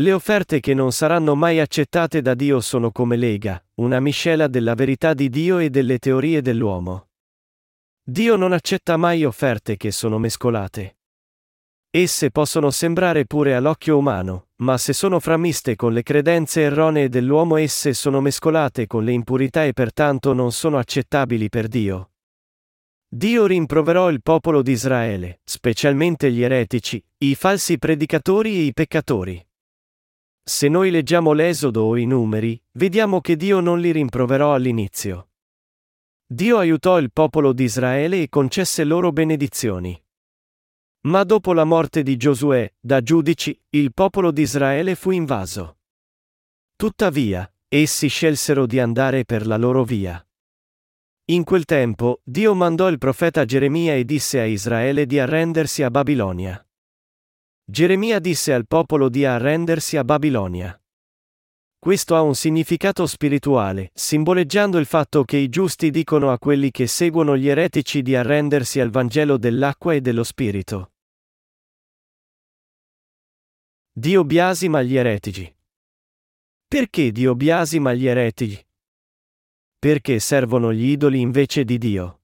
[0.02, 4.74] Le offerte che non saranno mai accettate da Dio sono come lega, una miscela della
[4.74, 7.10] verità di Dio e delle teorie dell'uomo.
[8.02, 10.98] Dio non accetta mai offerte che sono mescolate.
[11.92, 17.58] Esse possono sembrare pure all'occhio umano, ma se sono framiste con le credenze erronee dell'uomo
[17.58, 22.10] esse sono mescolate con le impurità e pertanto non sono accettabili per Dio.
[23.12, 29.44] Dio rimproverò il popolo di Israele, specialmente gli eretici, i falsi predicatori e i peccatori.
[30.44, 35.30] Se noi leggiamo l'Esodo o i numeri, vediamo che Dio non li rimproverò all'inizio.
[36.24, 40.00] Dio aiutò il popolo di Israele e concesse loro benedizioni.
[41.02, 45.80] Ma dopo la morte di Giosuè, da giudici, il popolo di Israele fu invaso.
[46.76, 50.24] Tuttavia, essi scelsero di andare per la loro via.
[51.30, 55.92] In quel tempo, Dio mandò il profeta Geremia e disse a Israele di arrendersi a
[55.92, 56.68] Babilonia.
[57.64, 60.76] Geremia disse al popolo di arrendersi a Babilonia.
[61.78, 66.88] Questo ha un significato spirituale, simboleggiando il fatto che i giusti dicono a quelli che
[66.88, 70.94] seguono gli eretici di arrendersi al Vangelo dell'acqua e dello Spirito.
[73.92, 75.56] Dio biasima gli eretici.
[76.68, 78.68] Perché Dio biasima gli eretici?
[79.82, 82.24] Perché servono gli idoli invece di Dio.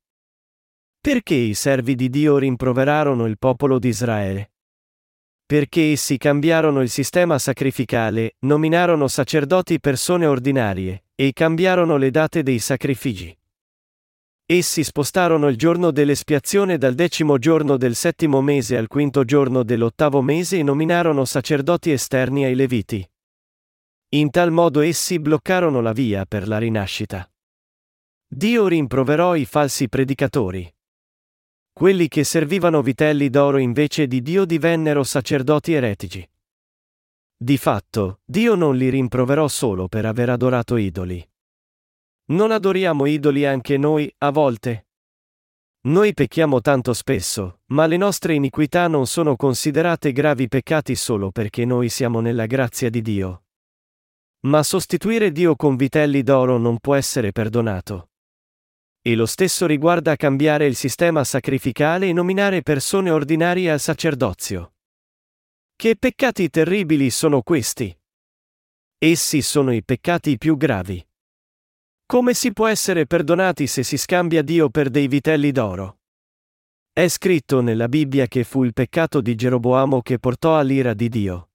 [0.99, 4.51] Perché i servi di Dio rimproverarono il popolo di Israele?
[5.45, 12.59] Perché essi cambiarono il sistema sacrificale, nominarono sacerdoti persone ordinarie, e cambiarono le date dei
[12.59, 13.33] sacrifici.
[14.45, 20.21] Essi spostarono il giorno dell'espiazione dal decimo giorno del settimo mese al quinto giorno dell'ottavo
[20.21, 23.09] mese e nominarono sacerdoti esterni ai Leviti.
[24.09, 27.29] In tal modo essi bloccarono la via per la rinascita.
[28.27, 30.69] Dio rimproverò i falsi predicatori.
[31.71, 36.29] Quelli che servivano vitelli d'oro invece di Dio divennero sacerdoti eretici.
[37.37, 41.25] Di fatto, Dio non li rimproverò solo per aver adorato idoli.
[42.27, 44.87] Non adoriamo idoli anche noi, a volte?
[45.85, 51.63] Noi pecchiamo tanto spesso, ma le nostre iniquità non sono considerate gravi peccati solo perché
[51.63, 53.43] noi siamo nella grazia di Dio.
[54.47, 58.09] Ma sostituire Dio con vitelli d'oro non può essere perdonato.
[59.07, 64.73] E lo stesso riguarda cambiare il sistema sacrificale e nominare persone ordinarie al sacerdozio.
[65.75, 67.95] Che peccati terribili sono questi?
[68.97, 71.07] Essi sono i peccati più gravi.
[72.07, 75.99] Come si può essere perdonati se si scambia Dio per dei vitelli d'oro?
[76.91, 81.49] È scritto nella Bibbia che fu il peccato di Geroboamo che portò all'ira di Dio.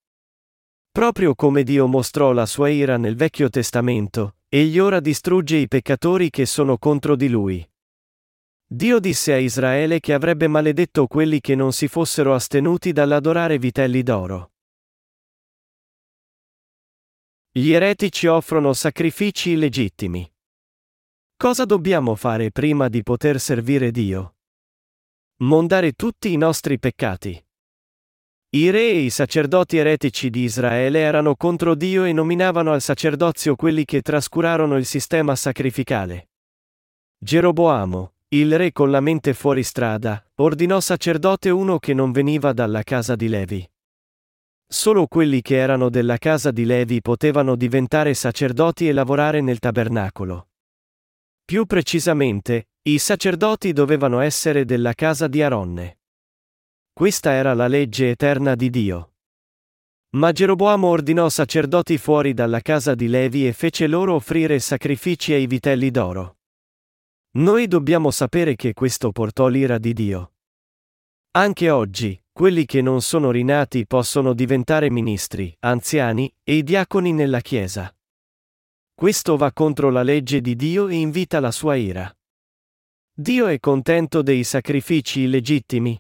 [0.93, 6.29] Proprio come Dio mostrò la sua ira nel Vecchio Testamento, egli ora distrugge i peccatori
[6.29, 7.65] che sono contro di lui.
[8.67, 14.03] Dio disse a Israele che avrebbe maledetto quelli che non si fossero astenuti dall'adorare vitelli
[14.03, 14.55] d'oro.
[17.53, 20.29] Gli eretici offrono sacrifici illegittimi.
[21.37, 24.35] Cosa dobbiamo fare prima di poter servire Dio?
[25.43, 27.41] Mondare tutti i nostri peccati.
[28.53, 33.55] I re e i sacerdoti eretici di Israele erano contro Dio e nominavano al sacerdozio
[33.55, 36.31] quelli che trascurarono il sistema sacrificale.
[37.17, 42.83] Geroboamo, il re con la mente fuori strada, ordinò sacerdote uno che non veniva dalla
[42.83, 43.71] casa di Levi.
[44.67, 50.49] Solo quelli che erano della casa di Levi potevano diventare sacerdoti e lavorare nel tabernacolo.
[51.45, 56.00] Più precisamente, i sacerdoti dovevano essere della casa di Aronne.
[57.01, 59.15] Questa era la legge eterna di Dio.
[60.17, 65.47] Ma Geroboamo ordinò sacerdoti fuori dalla casa di Levi e fece loro offrire sacrifici ai
[65.47, 66.41] vitelli d'oro.
[67.39, 70.35] Noi dobbiamo sapere che questo portò l'ira di Dio.
[71.39, 77.97] Anche oggi, quelli che non sono rinati possono diventare ministri, anziani e diaconi nella Chiesa.
[78.93, 82.15] Questo va contro la legge di Dio e invita la sua ira.
[83.11, 85.99] Dio è contento dei sacrifici illegittimi?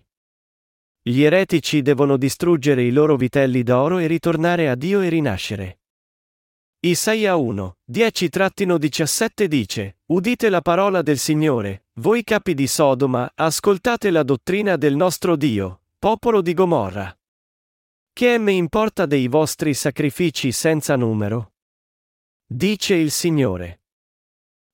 [1.03, 5.81] Gli eretici devono distruggere i loro vitelli d'oro e ritornare a Dio e rinascere.
[6.81, 14.23] Isaia 1, 10-17 dice, Udite la parola del Signore, voi capi di Sodoma, ascoltate la
[14.23, 17.15] dottrina del nostro Dio, popolo di Gomorra.
[18.13, 21.53] Che me importa dei vostri sacrifici senza numero?
[22.47, 23.80] Dice il Signore.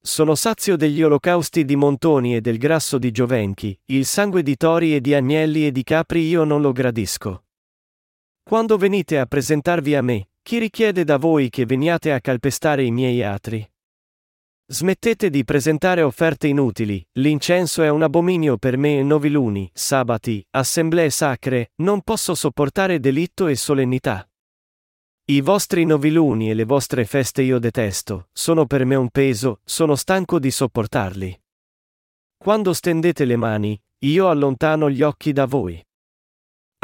[0.06, 4.94] Sono sazio degli olocausti di montoni e del grasso di giovenchi, il sangue di tori
[4.94, 7.46] e di agnelli e di capri io non lo gradisco.
[8.40, 12.92] Quando venite a presentarvi a me, chi richiede da voi che veniate a calpestare i
[12.92, 13.68] miei atri?
[14.68, 21.10] Smettete di presentare offerte inutili, l'incenso è un abominio per me e noviluni, sabati, assemblee
[21.10, 24.24] sacre, non posso sopportare delitto e solennità.
[25.28, 29.96] I vostri noviluni e le vostre feste io detesto, sono per me un peso, sono
[29.96, 31.42] stanco di sopportarli.
[32.36, 35.84] Quando stendete le mani, io allontano gli occhi da voi.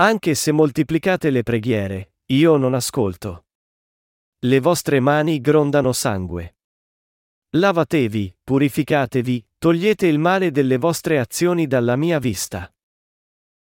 [0.00, 3.44] Anche se moltiplicate le preghiere, io non ascolto.
[4.40, 6.56] Le vostre mani grondano sangue.
[7.50, 12.71] Lavatevi, purificatevi, togliete il male delle vostre azioni dalla mia vista.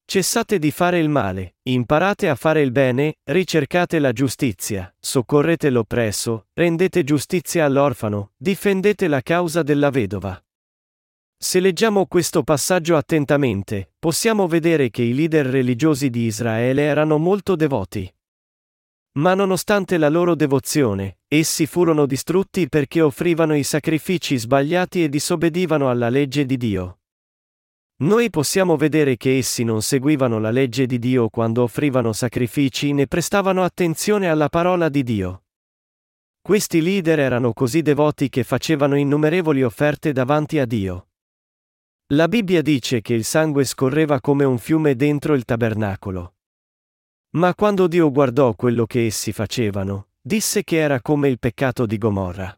[0.07, 6.49] Cessate di fare il male, imparate a fare il bene, ricercate la giustizia, soccorrete l'oppresso,
[6.53, 10.39] rendete giustizia all'orfano, difendete la causa della vedova.
[11.37, 17.57] Se leggiamo questo passaggio attentamente, possiamo vedere che i leader religiosi di Israele erano molto
[17.57, 18.11] devoti.
[19.17, 25.89] Ma nonostante la loro devozione, essi furono distrutti perché offrivano i sacrifici sbagliati e disobbedivano
[25.89, 26.99] alla legge di Dio.
[27.97, 33.07] Noi possiamo vedere che essi non seguivano la legge di Dio quando offrivano sacrifici né
[33.07, 35.45] prestavano attenzione alla parola di Dio.
[36.43, 41.09] Questi leader erano così devoti che facevano innumerevoli offerte davanti a Dio.
[42.09, 46.35] La Bibbia dice che il sangue scorreva come un fiume dentro il tabernacolo.
[47.31, 51.97] Ma quando Dio guardò quello che essi facevano, disse che era come il peccato di
[51.97, 52.57] Gomorra.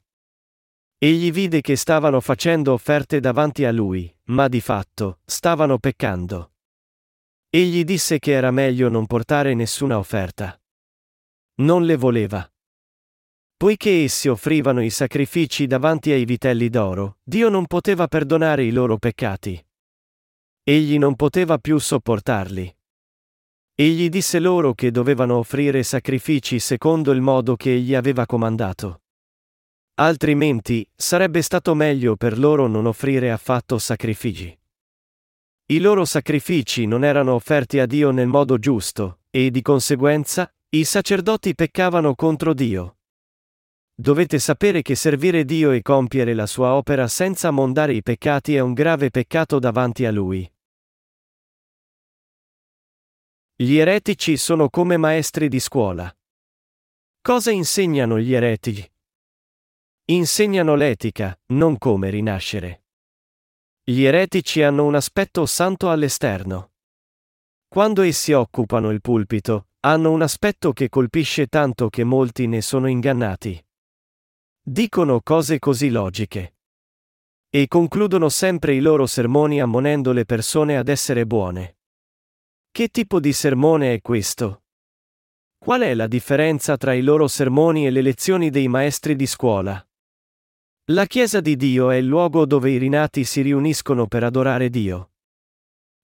[0.99, 6.53] Egli vide che stavano facendo offerte davanti a lui, ma di fatto, stavano peccando.
[7.51, 10.59] Egli disse che era meglio non portare nessuna offerta.
[11.57, 12.51] Non le voleva.
[13.59, 18.97] Poiché essi offrivano i sacrifici davanti ai vitelli d'oro, Dio non poteva perdonare i loro
[18.97, 19.63] peccati.
[20.63, 22.75] Egli non poteva più sopportarli.
[23.75, 29.03] Egli disse loro che dovevano offrire sacrifici secondo il modo che egli aveva comandato.
[29.99, 34.57] Altrimenti, sarebbe stato meglio per loro non offrire affatto sacrifici.
[35.69, 40.85] I loro sacrifici non erano offerti a Dio nel modo giusto, e di conseguenza, i
[40.85, 42.99] sacerdoti peccavano contro Dio.
[43.95, 48.61] Dovete sapere che servire Dio e compiere la sua opera senza mondare i peccati è
[48.61, 50.47] un grave peccato davanti a Lui.
[53.55, 56.15] Gli eretici sono come maestri di scuola.
[57.23, 58.87] Cosa insegnano gli eretici?
[60.09, 62.85] Insegnano l'etica, non come rinascere.
[63.83, 66.73] Gli eretici hanno un aspetto santo all'esterno.
[67.69, 72.89] Quando essi occupano il pulpito, Hanno un aspetto che colpisce tanto che molti ne sono
[72.89, 73.65] ingannati.
[74.61, 76.57] Dicono cose così logiche.
[77.49, 81.77] E concludono sempre i loro sermoni ammonendo le persone ad essere buone.
[82.73, 84.65] Che tipo di sermone è questo?
[85.57, 89.81] Qual è la differenza tra i loro sermoni e le lezioni dei maestri di scuola?
[90.91, 95.15] La Chiesa di Dio è il luogo dove i rinati si riuniscono per adorare Dio.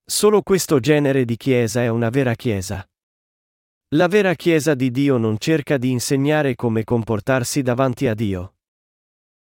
[0.03, 2.85] Solo questo genere di Chiesa è una vera Chiesa.
[3.95, 8.55] La vera Chiesa di Dio non cerca di insegnare come comportarsi davanti a Dio.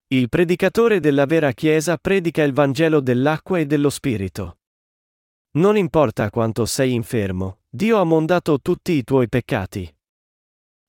[0.08, 4.58] Il predicatore della vera Chiesa predica il Vangelo dell'acqua e dello Spirito.
[5.58, 9.96] Non importa quanto sei infermo, Dio ha mondato tutti i tuoi peccati.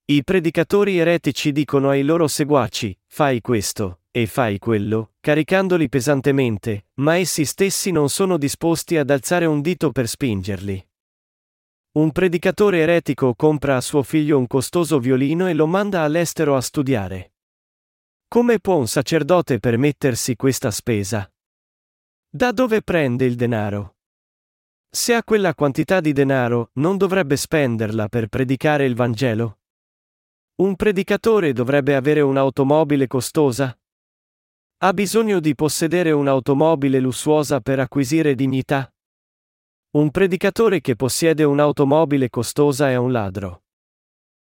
[0.07, 7.17] I predicatori eretici dicono ai loro seguaci, fai questo, e fai quello, caricandoli pesantemente, ma
[7.17, 10.87] essi stessi non sono disposti ad alzare un dito per spingerli.
[11.93, 16.61] Un predicatore eretico compra a suo figlio un costoso violino e lo manda all'estero a
[16.61, 17.35] studiare.
[18.27, 21.31] Come può un sacerdote permettersi questa spesa?
[22.29, 23.97] Da dove prende il denaro?
[24.91, 29.61] Se ha quella quantità di denaro, non dovrebbe spenderla per predicare il Vangelo?
[30.57, 33.79] Un predicatore dovrebbe avere un'automobile costosa?
[34.81, 38.89] Ha bisogno di possedere un'automobile lussuosa per acquisire dignità?
[39.97, 43.65] Un predicatore che possiede un'automobile costosa è un ladro.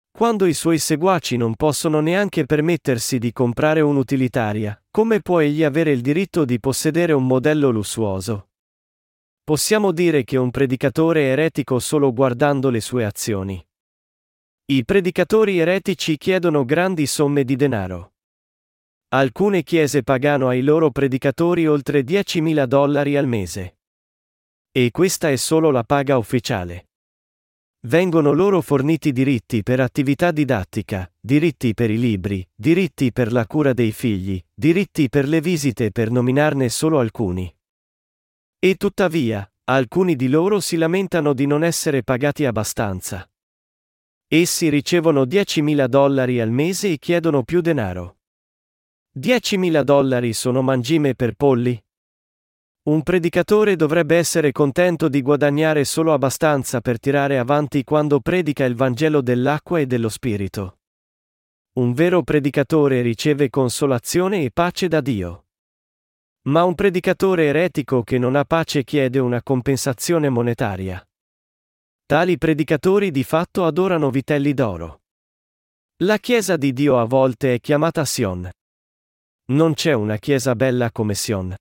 [0.09, 5.91] Quando i suoi seguaci non possono neanche permettersi di comprare un'utilitaria, come può egli avere
[5.91, 8.51] il diritto di possedere un modello lussuoso?
[9.43, 13.61] Possiamo dire che un predicatore è eretico solo guardando le sue azioni.
[14.67, 18.13] I predicatori eretici chiedono grandi somme di denaro.
[19.13, 23.79] Alcune chiese pagano ai loro predicatori oltre 10.000 dollari al mese.
[24.71, 26.91] E questa è solo la paga ufficiale.
[27.87, 33.73] Vengono loro forniti diritti per attività didattica, diritti per i libri, diritti per la cura
[33.73, 37.53] dei figli, diritti per le visite per nominarne solo alcuni.
[38.59, 43.29] E tuttavia, alcuni di loro si lamentano di non essere pagati abbastanza.
[44.25, 48.19] Essi ricevono 10.000 dollari al mese e chiedono più denaro.
[49.13, 51.77] 10.000 dollari sono mangime per polli?
[52.83, 58.73] Un predicatore dovrebbe essere contento di guadagnare solo abbastanza per tirare avanti quando predica il
[58.73, 60.79] Vangelo dell'acqua e dello Spirito.
[61.73, 65.47] Un vero predicatore riceve consolazione e pace da Dio.
[66.43, 71.05] Ma un predicatore eretico che non ha pace chiede una compensazione monetaria.
[72.05, 75.01] Tali predicatori di fatto adorano vitelli d'oro.
[76.03, 78.49] La Chiesa di Dio a volte è chiamata Sion.
[79.51, 81.53] Non c'è una Chiesa bella come Sion.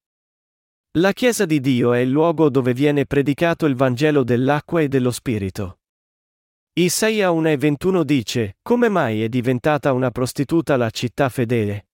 [0.98, 5.10] La Chiesa di Dio è il luogo dove viene predicato il Vangelo dell'acqua e dello
[5.10, 5.80] Spirito.
[6.74, 11.88] Isaia 1 e 21 dice, Come mai è diventata una prostituta la città fedele?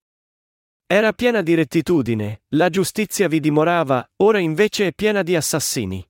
[0.86, 6.06] Era piena di rettitudine, la giustizia vi dimorava, ora invece è piena di assassini.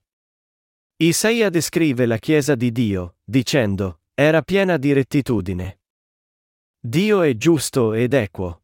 [0.97, 5.79] Isaia descrive la Chiesa di Dio, dicendo, era piena di rettitudine.
[6.77, 8.63] Dio è giusto ed equo.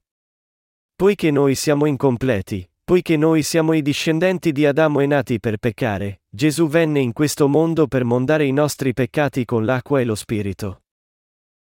[1.03, 6.21] Poiché noi siamo incompleti, Poiché noi siamo i discendenti di Adamo e nati per peccare,
[6.29, 10.83] Gesù venne in questo mondo per mondare i nostri peccati con l'acqua e lo Spirito.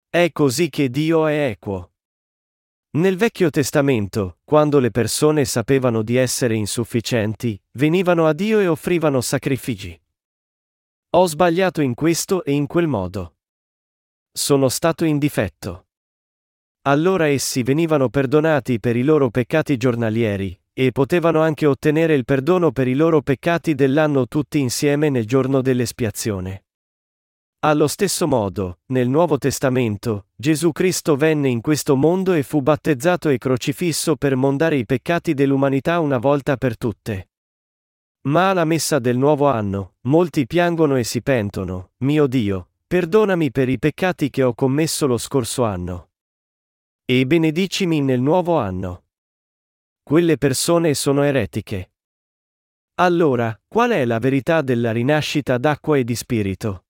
[0.09, 1.93] È così che Dio è equo.
[2.93, 9.20] Nel Vecchio Testamento, quando le persone sapevano di essere insufficienti, venivano a Dio e offrivano
[9.20, 10.01] sacrifici.
[11.11, 13.37] Ho sbagliato in questo e in quel modo.
[14.32, 15.86] Sono stato in difetto.
[16.87, 22.70] Allora essi venivano perdonati per i loro peccati giornalieri, e potevano anche ottenere il perdono
[22.70, 26.66] per i loro peccati dell'anno tutti insieme nel giorno dell'espiazione.
[27.65, 33.31] Allo stesso modo, nel Nuovo Testamento, Gesù Cristo venne in questo mondo e fu battezzato
[33.31, 37.31] e crocifisso per mondare i peccati dell'umanità una volta per tutte.
[38.28, 43.69] Ma alla messa del nuovo anno, molti piangono e si pentono, mio Dio, perdonami per
[43.69, 46.10] i peccati che ho commesso lo scorso anno.
[47.09, 49.05] E benedicimi nel nuovo anno.
[50.03, 51.93] Quelle persone sono eretiche.
[52.95, 56.87] Allora, qual è la verità della rinascita d'acqua e di spirito?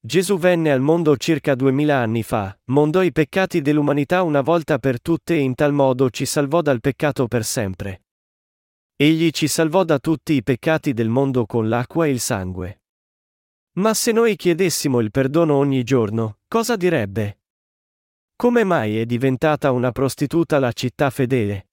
[0.00, 5.00] Gesù venne al mondo circa duemila anni fa, mondò i peccati dell'umanità una volta per
[5.00, 8.06] tutte e in tal modo ci salvò dal peccato per sempre.
[8.96, 12.82] Egli ci salvò da tutti i peccati del mondo con l'acqua e il sangue.
[13.74, 17.39] Ma se noi chiedessimo il perdono ogni giorno, cosa direbbe?
[18.40, 21.68] Come mai è diventata una prostituta la città fedele?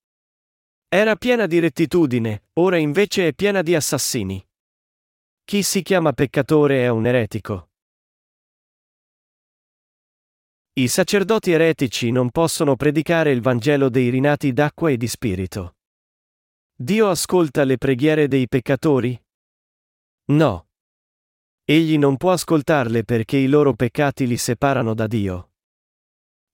[0.89, 4.45] Era piena di rettitudine, ora invece è piena di assassini.
[5.45, 7.69] Chi si chiama peccatore è un eretico.
[10.73, 15.77] I sacerdoti eretici non possono predicare il Vangelo dei rinati d'acqua e di spirito.
[16.75, 19.17] Dio ascolta le preghiere dei peccatori?
[20.31, 20.67] No.
[21.63, 25.51] Egli non può ascoltarle perché i loro peccati li separano da Dio.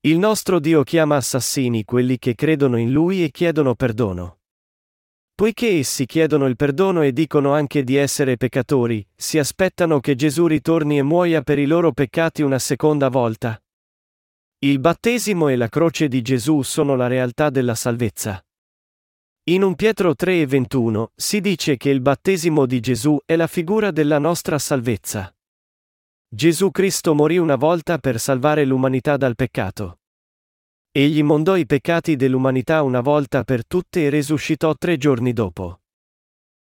[0.05, 4.39] Il nostro Dio chiama assassini quelli che credono in Lui e chiedono perdono.
[5.33, 10.45] Poiché essi chiedono il perdono e dicono anche di essere peccatori, si aspettano che Gesù
[10.45, 13.57] ritorni e muoia per i loro peccati una seconda volta.
[14.59, 18.45] Il battesimo e la croce di Gesù sono la realtà della salvezza.
[19.45, 23.47] In 1 Pietro 3 e 21 si dice che il battesimo di Gesù è la
[23.47, 25.33] figura della nostra salvezza.
[26.35, 29.99] Gesù Cristo morì una volta per salvare l'umanità dal peccato.
[30.89, 35.81] Egli mondò i peccati dell'umanità una volta per tutte e resuscitò tre giorni dopo.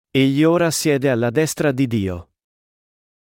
[0.09, 2.31] Egli ora siede alla destra di Dio.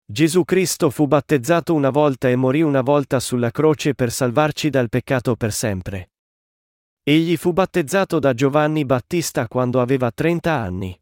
[0.04, 4.88] Gesù Cristo fu battezzato una volta e morì una volta sulla croce per salvarci dal
[4.88, 6.12] peccato per sempre.
[7.02, 10.96] Egli fu battezzato da Giovanni Battista quando aveva 30 anni.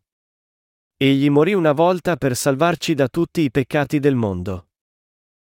[0.96, 4.68] Egli morì una volta per salvarci da tutti i peccati del mondo.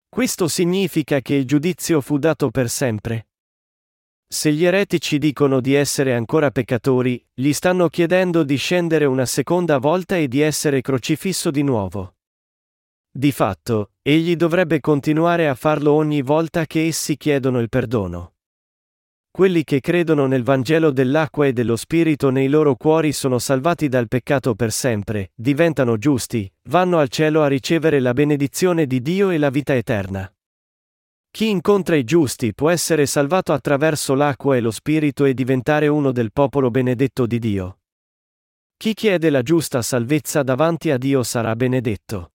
[0.10, 3.28] Questo significa che il giudizio fu dato per sempre.
[4.30, 9.78] Se gli eretici dicono di essere ancora peccatori, gli stanno chiedendo di scendere una seconda
[9.78, 12.16] volta e di essere crocifisso di nuovo.
[13.10, 18.37] Di fatto, egli dovrebbe continuare a farlo ogni volta che essi chiedono il perdono.
[19.38, 24.08] Quelli che credono nel Vangelo dell'acqua e dello Spirito nei loro cuori sono salvati dal
[24.08, 29.38] peccato per sempre, diventano giusti, vanno al cielo a ricevere la benedizione di Dio e
[29.38, 30.28] la vita eterna.
[31.30, 36.12] Chi incontra i giusti può essere salvato attraverso l'acqua e lo Spirito e diventare uno
[36.12, 37.82] del popolo benedetto di Dio.
[38.76, 42.32] Chi chiede la giusta salvezza davanti a Dio sarà benedetto.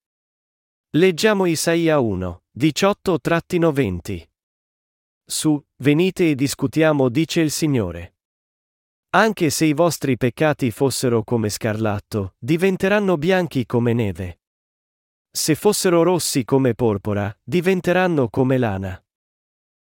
[0.90, 4.22] Leggiamo Isaia 1, 18-20.
[5.24, 8.14] Su, venite e discutiamo, dice il Signore.
[9.14, 14.40] Anche se i vostri peccati fossero come scarlatto, diventeranno bianchi come neve.
[15.30, 19.04] Se fossero rossi come porpora, diventeranno come lana.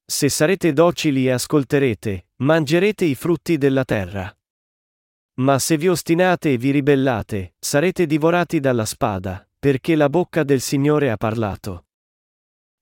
[0.05, 4.32] Se sarete docili e ascolterete, mangerete i frutti della terra.
[5.36, 10.60] Ma se vi ostinate e vi ribellate, sarete divorati dalla spada, perché la bocca del
[10.60, 11.88] Signore ha parlato.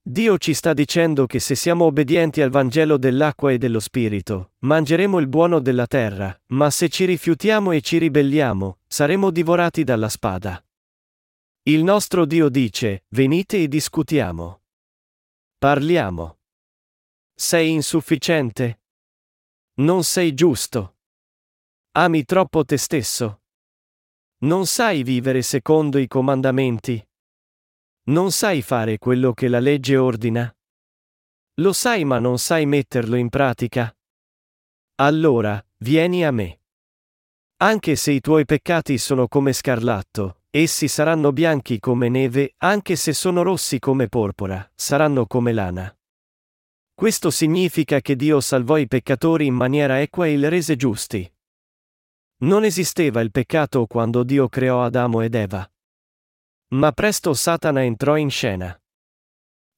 [0.09, 5.19] Dio ci sta dicendo che se siamo obbedienti al Vangelo dell'acqua e dello Spirito, mangeremo
[5.19, 10.65] il buono della terra, ma se ci rifiutiamo e ci ribelliamo, saremo divorati dalla spada.
[11.63, 14.63] Il nostro Dio dice, venite e discutiamo.
[15.59, 16.39] Parliamo.
[17.35, 18.83] Sei insufficiente?
[19.81, 20.99] Non sei giusto?
[21.97, 23.41] Ami troppo te stesso?
[24.43, 27.05] Non sai vivere secondo i comandamenti?
[28.09, 30.55] Non sai fare quello che la legge ordina?
[31.55, 33.93] Lo sai ma non sai metterlo in pratica?
[34.97, 36.61] Allora, vieni a me.
[37.57, 43.13] Anche se i tuoi peccati sono come scarlatto, essi saranno bianchi come neve, anche se
[43.13, 45.93] sono rossi come porpora, saranno come lana.
[46.95, 51.29] Questo significa che Dio salvò i peccatori in maniera equa e li rese giusti.
[52.39, 55.69] Non esisteva il peccato quando Dio creò Adamo ed Eva.
[56.75, 58.77] Ma presto Satana entrò in scena.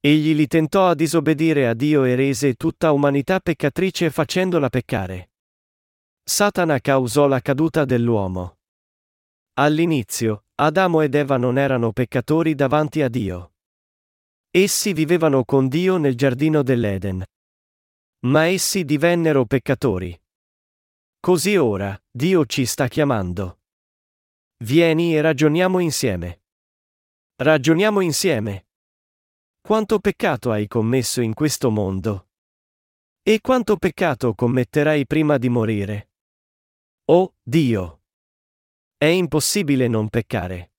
[0.00, 5.32] Egli li tentò a disobbedire a Dio e rese tutta umanità peccatrice facendola peccare.
[6.22, 8.58] Satana causò la caduta dell'uomo.
[9.54, 13.54] All'inizio, Adamo ed Eva non erano peccatori davanti a Dio.
[14.50, 17.24] Essi vivevano con Dio nel giardino dell'Eden.
[18.20, 20.18] Ma essi divennero peccatori.
[21.20, 23.60] Così ora, Dio ci sta chiamando.
[24.64, 26.42] Vieni e ragioniamo insieme.
[27.40, 28.66] Ragioniamo insieme.
[29.60, 32.30] Quanto peccato hai commesso in questo mondo?
[33.22, 36.10] E quanto peccato commetterai prima di morire?
[37.04, 38.02] Oh, Dio!
[38.96, 40.72] È impossibile non peccare.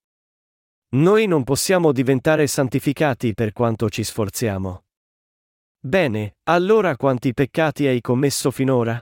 [0.95, 4.83] Noi non possiamo diventare santificati per quanto ci sforziamo.
[5.79, 9.01] Bene, allora quanti peccati hai commesso finora?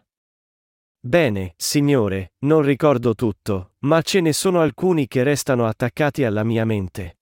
[0.99, 6.63] Bene, Signore, non ricordo tutto, ma ce ne sono alcuni che restano attaccati alla mia
[6.63, 7.16] mente.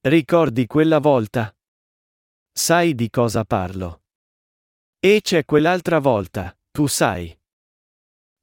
[0.00, 1.52] Ricordi quella volta?
[2.52, 4.04] Sai di cosa parlo.
[5.00, 7.36] E c'è quell'altra volta, tu sai.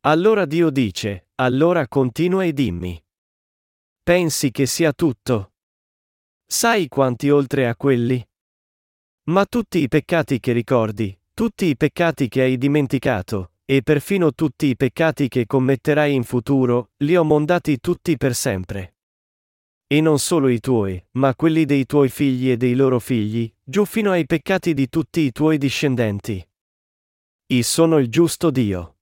[0.02, 3.02] Allora Dio dice, allora continua e dimmi.
[4.04, 5.54] Pensi che sia tutto?
[6.46, 8.22] Sai quanti oltre a quelli?
[9.28, 14.66] Ma tutti i peccati che ricordi, tutti i peccati che hai dimenticato, e perfino tutti
[14.66, 18.95] i peccati che commetterai in futuro, li ho mondati tutti per sempre.
[19.88, 23.86] E non solo i tuoi, ma quelli dei tuoi figli e dei loro figli, giù
[23.86, 26.44] fino ai peccati di tutti i tuoi discendenti.
[27.48, 28.98] Io sono il giusto Dio.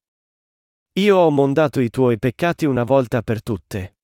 [1.00, 3.96] Io ho mondato i tuoi peccati una volta per tutte.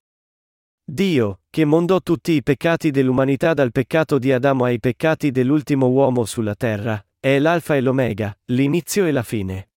[0.84, 6.26] Dio, che mondò tutti i peccati dell'umanità dal peccato di Adamo ai peccati dell'ultimo uomo
[6.26, 9.70] sulla terra, è l'alfa e l'omega, l'inizio e la fine.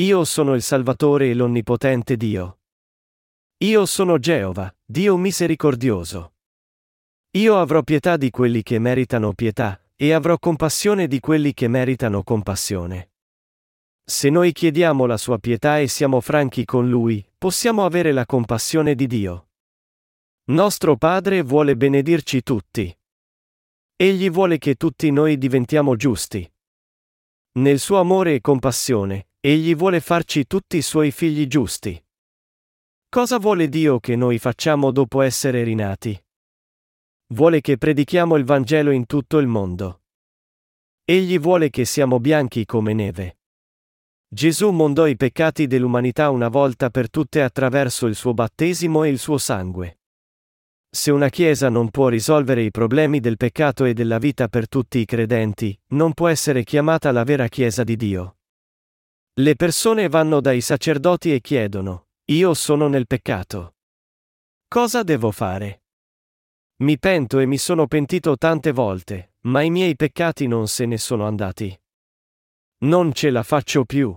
[0.00, 2.59] Io sono il Salvatore e l'Onnipotente Dio.
[3.62, 6.32] Io sono Geova, Dio misericordioso.
[7.32, 12.22] Io avrò pietà di quelli che meritano pietà, e avrò compassione di quelli che meritano
[12.22, 13.10] compassione.
[14.02, 18.94] Se noi chiediamo la sua pietà e siamo franchi con Lui, possiamo avere la compassione
[18.94, 19.48] di Dio.
[20.44, 22.98] Nostro Padre vuole benedirci tutti.
[23.94, 26.50] Egli vuole che tutti noi diventiamo giusti.
[27.58, 32.02] Nel suo amore e compassione, egli vuole farci tutti i suoi figli giusti.
[33.12, 36.16] Cosa vuole Dio che noi facciamo dopo essere rinati?
[37.34, 40.02] Vuole che predichiamo il Vangelo in tutto il mondo.
[41.04, 43.38] Egli vuole che siamo bianchi come neve.
[44.28, 49.18] Gesù mondò i peccati dell'umanità una volta per tutte attraverso il suo battesimo e il
[49.18, 50.02] suo sangue.
[50.88, 55.00] Se una Chiesa non può risolvere i problemi del peccato e della vita per tutti
[55.00, 58.36] i credenti, non può essere chiamata la vera Chiesa di Dio.
[59.40, 63.74] Le persone vanno dai sacerdoti e chiedono, io sono nel peccato.
[64.68, 65.82] Cosa devo fare?
[66.82, 70.96] Mi pento e mi sono pentito tante volte, ma i miei peccati non se ne
[70.96, 71.76] sono andati.
[72.82, 74.16] Non ce la faccio più.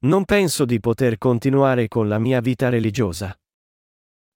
[0.00, 3.34] Non penso di poter continuare con la mia vita religiosa.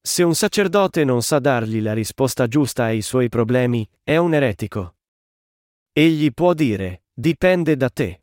[0.01, 4.97] Se un sacerdote non sa dargli la risposta giusta ai suoi problemi, è un eretico.
[5.93, 8.23] Egli può dire, dipende da te.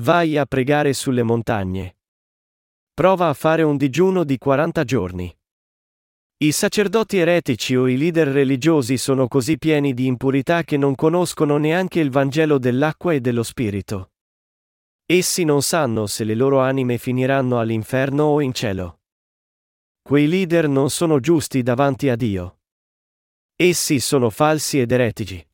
[0.00, 1.96] Vai a pregare sulle montagne.
[2.96, 5.38] Prova a fare un digiuno di 40 giorni.
[6.38, 11.58] I sacerdoti eretici o i leader religiosi sono così pieni di impurità che non conoscono
[11.58, 14.12] neanche il Vangelo dell'acqua e dello Spirito.
[15.04, 19.00] Essi non sanno se le loro anime finiranno all'inferno o in cielo.
[20.00, 22.60] Quei leader non sono giusti davanti a Dio.
[23.54, 25.46] Essi sono falsi ed eretici.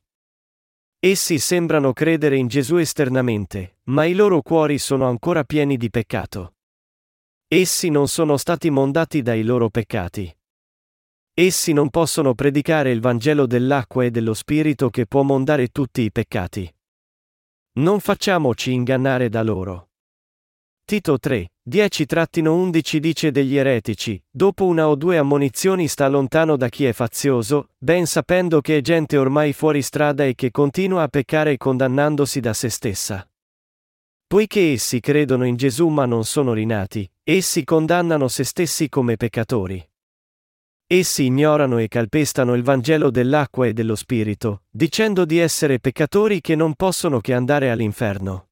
[1.01, 6.55] Essi sembrano credere in Gesù esternamente, ma i loro cuori sono ancora pieni di peccato.
[7.55, 10.35] Essi non sono stati mondati dai loro peccati.
[11.35, 16.11] Essi non possono predicare il Vangelo dell'acqua e dello Spirito che può mondare tutti i
[16.11, 16.75] peccati.
[17.73, 19.91] Non facciamoci ingannare da loro.
[20.83, 26.87] Tito 3, 10-11 dice degli eretici, dopo una o due ammonizioni sta lontano da chi
[26.87, 31.59] è fazioso, ben sapendo che è gente ormai fuori strada e che continua a peccare
[31.59, 33.27] condannandosi da se stessa.
[34.33, 39.87] Poiché essi credono in Gesù ma non sono rinati, essi condannano se stessi come peccatori.
[40.87, 46.55] Essi ignorano e calpestano il Vangelo dell'acqua e dello Spirito, dicendo di essere peccatori che
[46.55, 48.49] non possono che andare all'inferno.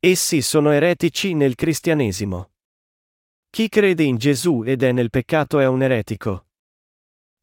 [0.00, 2.50] Essi sono eretici nel cristianesimo.
[3.50, 6.48] Chi crede in Gesù ed è nel peccato è un eretico.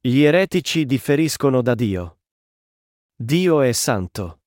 [0.02, 2.20] Gli eretici differiscono da Dio.
[3.16, 4.41] Dio è santo.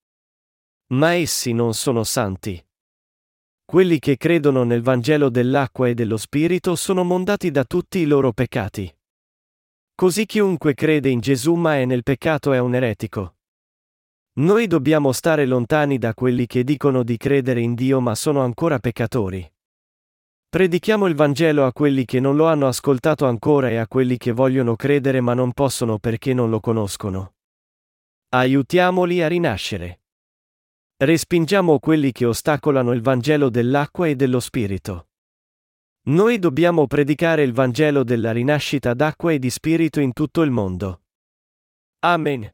[0.89, 2.63] Ma essi non sono santi.
[3.73, 8.35] Quelli che credono nel Vangelo dell'acqua e dello Spirito sono mondati da tutti i loro
[8.35, 8.95] peccati.
[9.95, 13.37] Così chiunque crede in Gesù ma è nel peccato è un eretico.
[14.41, 18.79] Noi dobbiamo stare lontani da quelli che dicono di credere in Dio ma sono ancora
[18.79, 19.51] peccatori.
[20.51, 24.33] Predichiamo il Vangelo a quelli che non lo hanno ascoltato ancora e a quelli che
[24.33, 27.37] vogliono credere ma non possono perché non lo conoscono.
[28.35, 30.02] Aiutiamoli a rinascere.
[31.03, 35.09] Respingiamo quelli che ostacolano il Vangelo dell'acqua e dello Spirito.
[36.03, 41.03] Noi dobbiamo predicare il Vangelo della rinascita d'acqua e di Spirito in tutto il mondo.
[42.05, 42.49] Amen.